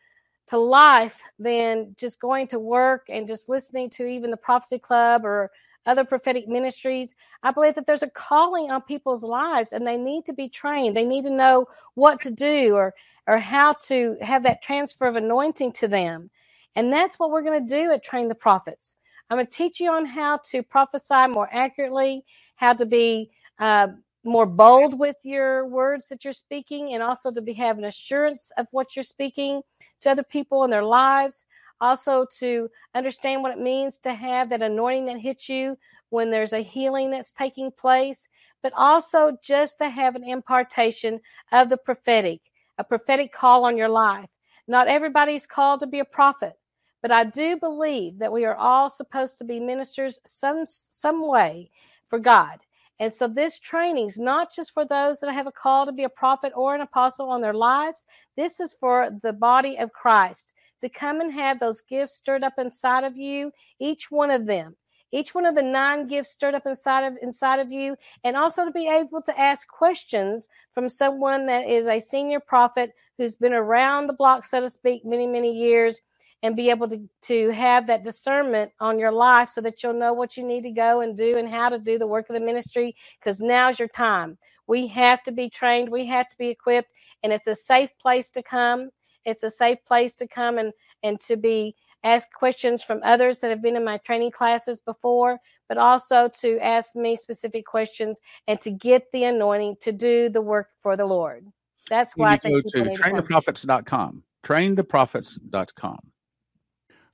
to 0.47 0.57
life 0.57 1.21
than 1.37 1.95
just 1.97 2.19
going 2.19 2.47
to 2.47 2.59
work 2.59 3.07
and 3.09 3.27
just 3.27 3.47
listening 3.47 3.89
to 3.89 4.05
even 4.05 4.31
the 4.31 4.37
prophecy 4.37 4.79
club 4.79 5.25
or 5.25 5.51
other 5.85 6.03
prophetic 6.03 6.47
ministries. 6.47 7.15
I 7.43 7.51
believe 7.51 7.75
that 7.75 7.85
there's 7.85 8.03
a 8.03 8.09
calling 8.09 8.71
on 8.71 8.81
people's 8.81 9.23
lives 9.23 9.73
and 9.73 9.85
they 9.85 9.97
need 9.97 10.25
to 10.25 10.33
be 10.33 10.49
trained. 10.49 10.95
They 10.95 11.05
need 11.05 11.23
to 11.23 11.29
know 11.31 11.67
what 11.95 12.21
to 12.21 12.31
do 12.31 12.75
or 12.75 12.93
or 13.27 13.37
how 13.37 13.73
to 13.73 14.17
have 14.21 14.43
that 14.43 14.63
transfer 14.63 15.05
of 15.05 15.15
anointing 15.15 15.71
to 15.71 15.87
them. 15.87 16.29
And 16.75 16.91
that's 16.91 17.19
what 17.19 17.31
we're 17.31 17.43
going 17.43 17.65
to 17.65 17.75
do 17.75 17.91
at 17.91 18.03
Train 18.03 18.27
the 18.27 18.35
Prophets. 18.35 18.95
I'm 19.29 19.37
going 19.37 19.47
to 19.47 19.51
teach 19.51 19.79
you 19.79 19.91
on 19.91 20.05
how 20.05 20.39
to 20.49 20.63
prophesy 20.63 21.27
more 21.27 21.47
accurately, 21.51 22.25
how 22.55 22.73
to 22.73 22.85
be 22.85 23.31
uh, 23.59 23.89
more 24.23 24.45
bold 24.45 24.99
with 24.99 25.17
your 25.23 25.65
words 25.67 26.07
that 26.09 26.23
you're 26.23 26.33
speaking, 26.33 26.93
and 26.93 27.01
also 27.01 27.31
to 27.31 27.41
be 27.41 27.53
have 27.53 27.77
an 27.77 27.85
assurance 27.85 28.51
of 28.57 28.67
what 28.71 28.95
you're 28.95 29.03
speaking 29.03 29.61
to 30.01 30.09
other 30.09 30.23
people 30.23 30.63
in 30.63 30.69
their 30.69 30.83
lives. 30.83 31.45
Also, 31.81 32.25
to 32.39 32.69
understand 32.95 33.41
what 33.41 33.51
it 33.51 33.59
means 33.59 33.97
to 33.97 34.13
have 34.13 34.49
that 34.49 34.61
anointing 34.61 35.05
that 35.07 35.17
hits 35.17 35.49
you 35.49 35.75
when 36.09 36.29
there's 36.29 36.53
a 36.53 36.59
healing 36.59 37.09
that's 37.09 37.31
taking 37.31 37.71
place, 37.71 38.27
but 38.61 38.71
also 38.77 39.35
just 39.43 39.79
to 39.79 39.89
have 39.89 40.15
an 40.15 40.23
impartation 40.23 41.19
of 41.51 41.69
the 41.69 41.77
prophetic, 41.77 42.39
a 42.77 42.83
prophetic 42.83 43.31
call 43.33 43.65
on 43.65 43.75
your 43.75 43.89
life. 43.89 44.29
Not 44.67 44.87
everybody's 44.87 45.47
called 45.47 45.79
to 45.79 45.87
be 45.87 45.99
a 45.99 46.05
prophet. 46.05 46.53
But 47.01 47.11
I 47.11 47.23
do 47.23 47.57
believe 47.57 48.19
that 48.19 48.31
we 48.31 48.45
are 48.45 48.55
all 48.55 48.89
supposed 48.89 49.39
to 49.39 49.43
be 49.43 49.59
ministers 49.59 50.19
some 50.25 50.65
some 50.67 51.27
way 51.27 51.71
for 52.07 52.19
God. 52.19 52.59
And 52.99 53.11
so 53.11 53.27
this 53.27 53.57
training 53.57 54.05
is 54.05 54.19
not 54.19 54.53
just 54.53 54.71
for 54.71 54.85
those 54.85 55.19
that 55.19 55.33
have 55.33 55.47
a 55.47 55.51
call 55.51 55.87
to 55.87 55.91
be 55.91 56.03
a 56.03 56.09
prophet 56.09 56.53
or 56.55 56.75
an 56.75 56.81
apostle 56.81 57.31
on 57.31 57.41
their 57.41 57.55
lives. 57.55 58.05
This 58.37 58.59
is 58.59 58.73
for 58.79 59.09
the 59.23 59.33
body 59.33 59.79
of 59.79 59.91
Christ 59.91 60.53
to 60.81 60.89
come 60.89 61.21
and 61.21 61.31
have 61.31 61.59
those 61.59 61.81
gifts 61.81 62.15
stirred 62.15 62.43
up 62.43 62.53
inside 62.57 63.03
of 63.03 63.17
you, 63.17 63.51
each 63.79 64.11
one 64.11 64.31
of 64.31 64.45
them. 64.45 64.75
Each 65.13 65.35
one 65.35 65.45
of 65.45 65.55
the 65.55 65.61
nine 65.61 66.07
gifts 66.07 66.31
stirred 66.31 66.55
up 66.55 66.65
inside 66.65 67.01
of 67.03 67.17
inside 67.21 67.59
of 67.59 67.71
you, 67.71 67.97
and 68.23 68.37
also 68.37 68.63
to 68.63 68.71
be 68.71 68.87
able 68.87 69.21
to 69.23 69.39
ask 69.39 69.67
questions 69.67 70.47
from 70.73 70.87
someone 70.87 71.45
that 71.47 71.67
is 71.67 71.85
a 71.87 71.99
senior 71.99 72.39
prophet 72.39 72.93
who's 73.17 73.35
been 73.35 73.53
around 73.53 74.07
the 74.07 74.13
block, 74.13 74.45
so 74.45 74.61
to 74.61 74.69
speak, 74.69 75.03
many, 75.03 75.27
many 75.27 75.51
years, 75.51 75.99
and 76.43 76.55
be 76.55 76.69
able 76.69 76.87
to, 76.87 77.09
to 77.23 77.49
have 77.49 77.87
that 77.87 78.03
discernment 78.03 78.71
on 78.79 78.97
your 78.97 79.11
life 79.11 79.49
so 79.49 79.61
that 79.61 79.83
you'll 79.83 79.93
know 79.93 80.13
what 80.13 80.37
you 80.37 80.43
need 80.43 80.63
to 80.63 80.71
go 80.71 81.01
and 81.01 81.17
do 81.17 81.37
and 81.37 81.47
how 81.47 81.69
to 81.69 81.77
do 81.77 81.99
the 81.99 82.07
work 82.07 82.29
of 82.29 82.33
the 82.33 82.39
ministry 82.39 82.95
because 83.19 83.41
now's 83.41 83.79
your 83.79 83.87
time. 83.89 84.37
We 84.65 84.87
have 84.87 85.21
to 85.23 85.31
be 85.31 85.49
trained, 85.49 85.89
we 85.89 86.05
have 86.07 86.29
to 86.29 86.37
be 86.37 86.49
equipped, 86.49 86.89
and 87.21 87.31
it's 87.33 87.47
a 87.47 87.55
safe 87.55 87.89
place 88.01 88.31
to 88.31 88.41
come. 88.41 88.89
It's 89.25 89.43
a 89.43 89.51
safe 89.51 89.79
place 89.85 90.15
to 90.15 90.27
come 90.27 90.57
and, 90.57 90.73
and 91.03 91.19
to 91.21 91.37
be 91.37 91.75
asked 92.03 92.33
questions 92.33 92.83
from 92.83 92.99
others 93.03 93.39
that 93.39 93.49
have 93.49 93.61
been 93.61 93.75
in 93.75 93.85
my 93.85 93.97
training 93.97 94.31
classes 94.31 94.79
before, 94.79 95.39
but 95.67 95.77
also 95.77 96.29
to 96.39 96.57
ask 96.59 96.95
me 96.95 97.15
specific 97.15 97.65
questions 97.65 98.19
and 98.47 98.59
to 98.61 98.71
get 98.71 99.11
the 99.11 99.23
anointing 99.23 99.75
to 99.81 99.91
do 99.91 100.29
the 100.29 100.41
work 100.41 100.69
for 100.79 100.97
the 100.97 101.05
Lord. 101.05 101.45
That's 101.89 102.15
why 102.15 102.31
you 102.31 102.33
I 102.33 102.37
think 102.37 102.63
go 102.63 102.83
to 102.83 102.89
traintheprophets.com. 102.95 104.23
Traintheprophets.com. 104.43 105.99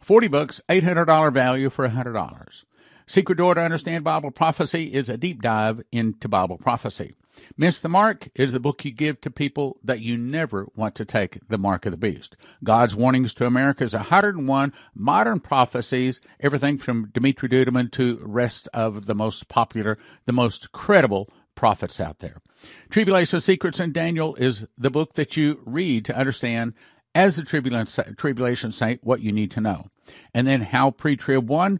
40 0.01 0.27
books, 0.27 0.61
$800 0.69 1.33
value 1.33 1.69
for 1.69 1.87
$100. 1.87 2.63
Secret 3.09 3.37
Door 3.37 3.55
to 3.55 3.61
Understand 3.61 4.03
Bible 4.03 4.31
Prophecy 4.31 4.93
is 4.93 5.07
a 5.07 5.15
deep 5.15 5.41
dive 5.41 5.81
into 5.93 6.27
Bible 6.27 6.57
prophecy. 6.57 7.15
Miss 7.55 7.79
the 7.79 7.87
Mark 7.87 8.27
is 8.35 8.51
the 8.51 8.59
book 8.59 8.83
you 8.83 8.91
give 8.91 9.21
to 9.21 9.31
people 9.31 9.77
that 9.81 10.01
you 10.01 10.17
never 10.17 10.67
want 10.75 10.93
to 10.95 11.05
take 11.05 11.39
the 11.47 11.57
mark 11.57 11.85
of 11.85 11.91
the 11.91 11.97
beast. 11.97 12.35
God's 12.65 12.97
Warnings 12.97 13.33
to 13.35 13.45
America's 13.45 13.93
101 13.93 14.73
modern 14.93 15.39
prophecies, 15.39 16.19
everything 16.41 16.77
from 16.77 17.09
Dimitri 17.13 17.47
Duduman 17.47 17.93
to 17.93 18.19
rest 18.21 18.67
of 18.73 19.05
the 19.05 19.15
most 19.15 19.47
popular, 19.47 19.97
the 20.25 20.33
most 20.33 20.73
credible 20.73 21.29
prophets 21.55 22.01
out 22.01 22.19
there. 22.19 22.41
Tribulation 22.89 23.39
Secrets 23.39 23.79
and 23.79 23.93
Daniel 23.93 24.35
is 24.35 24.65
the 24.77 24.91
book 24.91 25.13
that 25.13 25.37
you 25.37 25.61
read 25.65 26.03
to 26.05 26.17
understand 26.17 26.73
as 27.15 27.37
the 27.37 27.43
tribulation 28.17 28.71
saint 28.73 29.01
what 29.01 29.21
you 29.21 29.31
need 29.31 29.51
to 29.51 29.61
know. 29.61 29.87
And 30.33 30.45
then 30.45 30.61
how 30.61 30.91
pre-trib 30.91 31.49
one, 31.49 31.79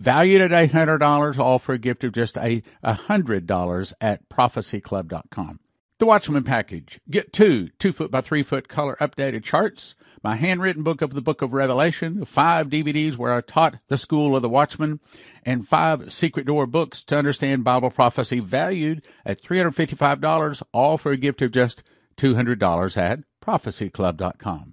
valued 0.00 0.40
at 0.40 0.70
$800, 0.70 1.38
all 1.38 1.58
for 1.58 1.74
a 1.74 1.78
gift 1.78 2.02
of 2.02 2.12
just 2.12 2.36
a 2.36 2.62
$100 2.84 3.92
at 4.00 4.28
prophecyclub.com. 4.28 5.60
The 6.00 6.06
Watchman 6.06 6.44
package. 6.44 6.98
Get 7.10 7.30
two 7.30 7.68
two 7.78 7.92
foot 7.92 8.10
by 8.10 8.22
three 8.22 8.42
foot 8.42 8.68
color 8.68 8.96
updated 9.02 9.44
charts, 9.44 9.94
my 10.24 10.34
handwritten 10.34 10.82
book 10.82 11.02
of 11.02 11.12
the 11.12 11.20
book 11.20 11.42
of 11.42 11.52
Revelation, 11.52 12.24
five 12.24 12.68
DVDs 12.68 13.18
where 13.18 13.34
I 13.34 13.42
taught 13.42 13.76
the 13.88 13.98
school 13.98 14.34
of 14.34 14.40
the 14.40 14.48
Watchman, 14.48 15.00
and 15.44 15.68
five 15.68 16.10
secret 16.10 16.46
door 16.46 16.66
books 16.66 17.02
to 17.04 17.18
understand 17.18 17.64
Bible 17.64 17.90
prophecy 17.90 18.40
valued 18.40 19.02
at 19.26 19.42
$355, 19.42 20.62
all 20.72 20.96
for 20.96 21.12
a 21.12 21.18
gift 21.18 21.42
of 21.42 21.52
just 21.52 21.82
$200 22.16 22.96
at 22.96 23.20
prophecyclub.com. 23.44 24.72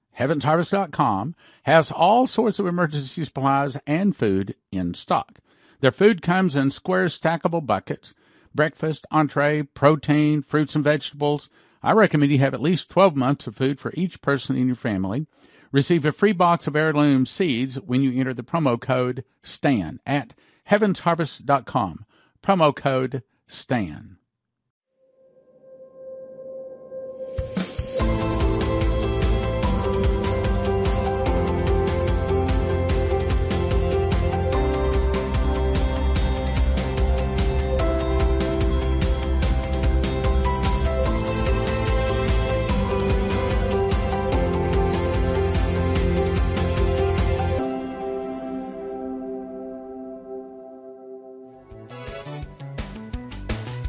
HeavensHarvest.com 0.19 1.35
has 1.63 1.91
all 1.91 2.27
sorts 2.27 2.59
of 2.59 2.67
emergency 2.67 3.23
supplies 3.23 3.77
and 3.87 4.15
food 4.15 4.55
in 4.71 4.93
stock. 4.93 5.39
Their 5.79 5.91
food 5.91 6.21
comes 6.21 6.55
in 6.55 6.71
square 6.71 7.05
stackable 7.07 7.65
buckets 7.65 8.13
breakfast, 8.53 9.07
entree, 9.11 9.63
protein, 9.63 10.41
fruits 10.41 10.75
and 10.75 10.83
vegetables, 10.83 11.49
I 11.83 11.93
recommend 11.93 12.31
you 12.31 12.37
have 12.39 12.53
at 12.53 12.61
least 12.61 12.89
12 12.89 13.15
months 13.15 13.47
of 13.47 13.55
food 13.55 13.79
for 13.79 13.91
each 13.95 14.21
person 14.21 14.55
in 14.55 14.67
your 14.67 14.75
family. 14.75 15.25
Receive 15.71 16.05
a 16.05 16.11
free 16.11 16.33
box 16.33 16.67
of 16.67 16.75
heirloom 16.75 17.25
seeds 17.25 17.79
when 17.79 18.01
you 18.01 18.19
enter 18.19 18.33
the 18.33 18.43
promo 18.43 18.79
code 18.79 19.23
STAN 19.41 19.99
at 20.05 20.33
heavensharvest.com. 20.69 22.05
Promo 22.43 22.75
code 22.75 23.23
STAN. 23.47 24.17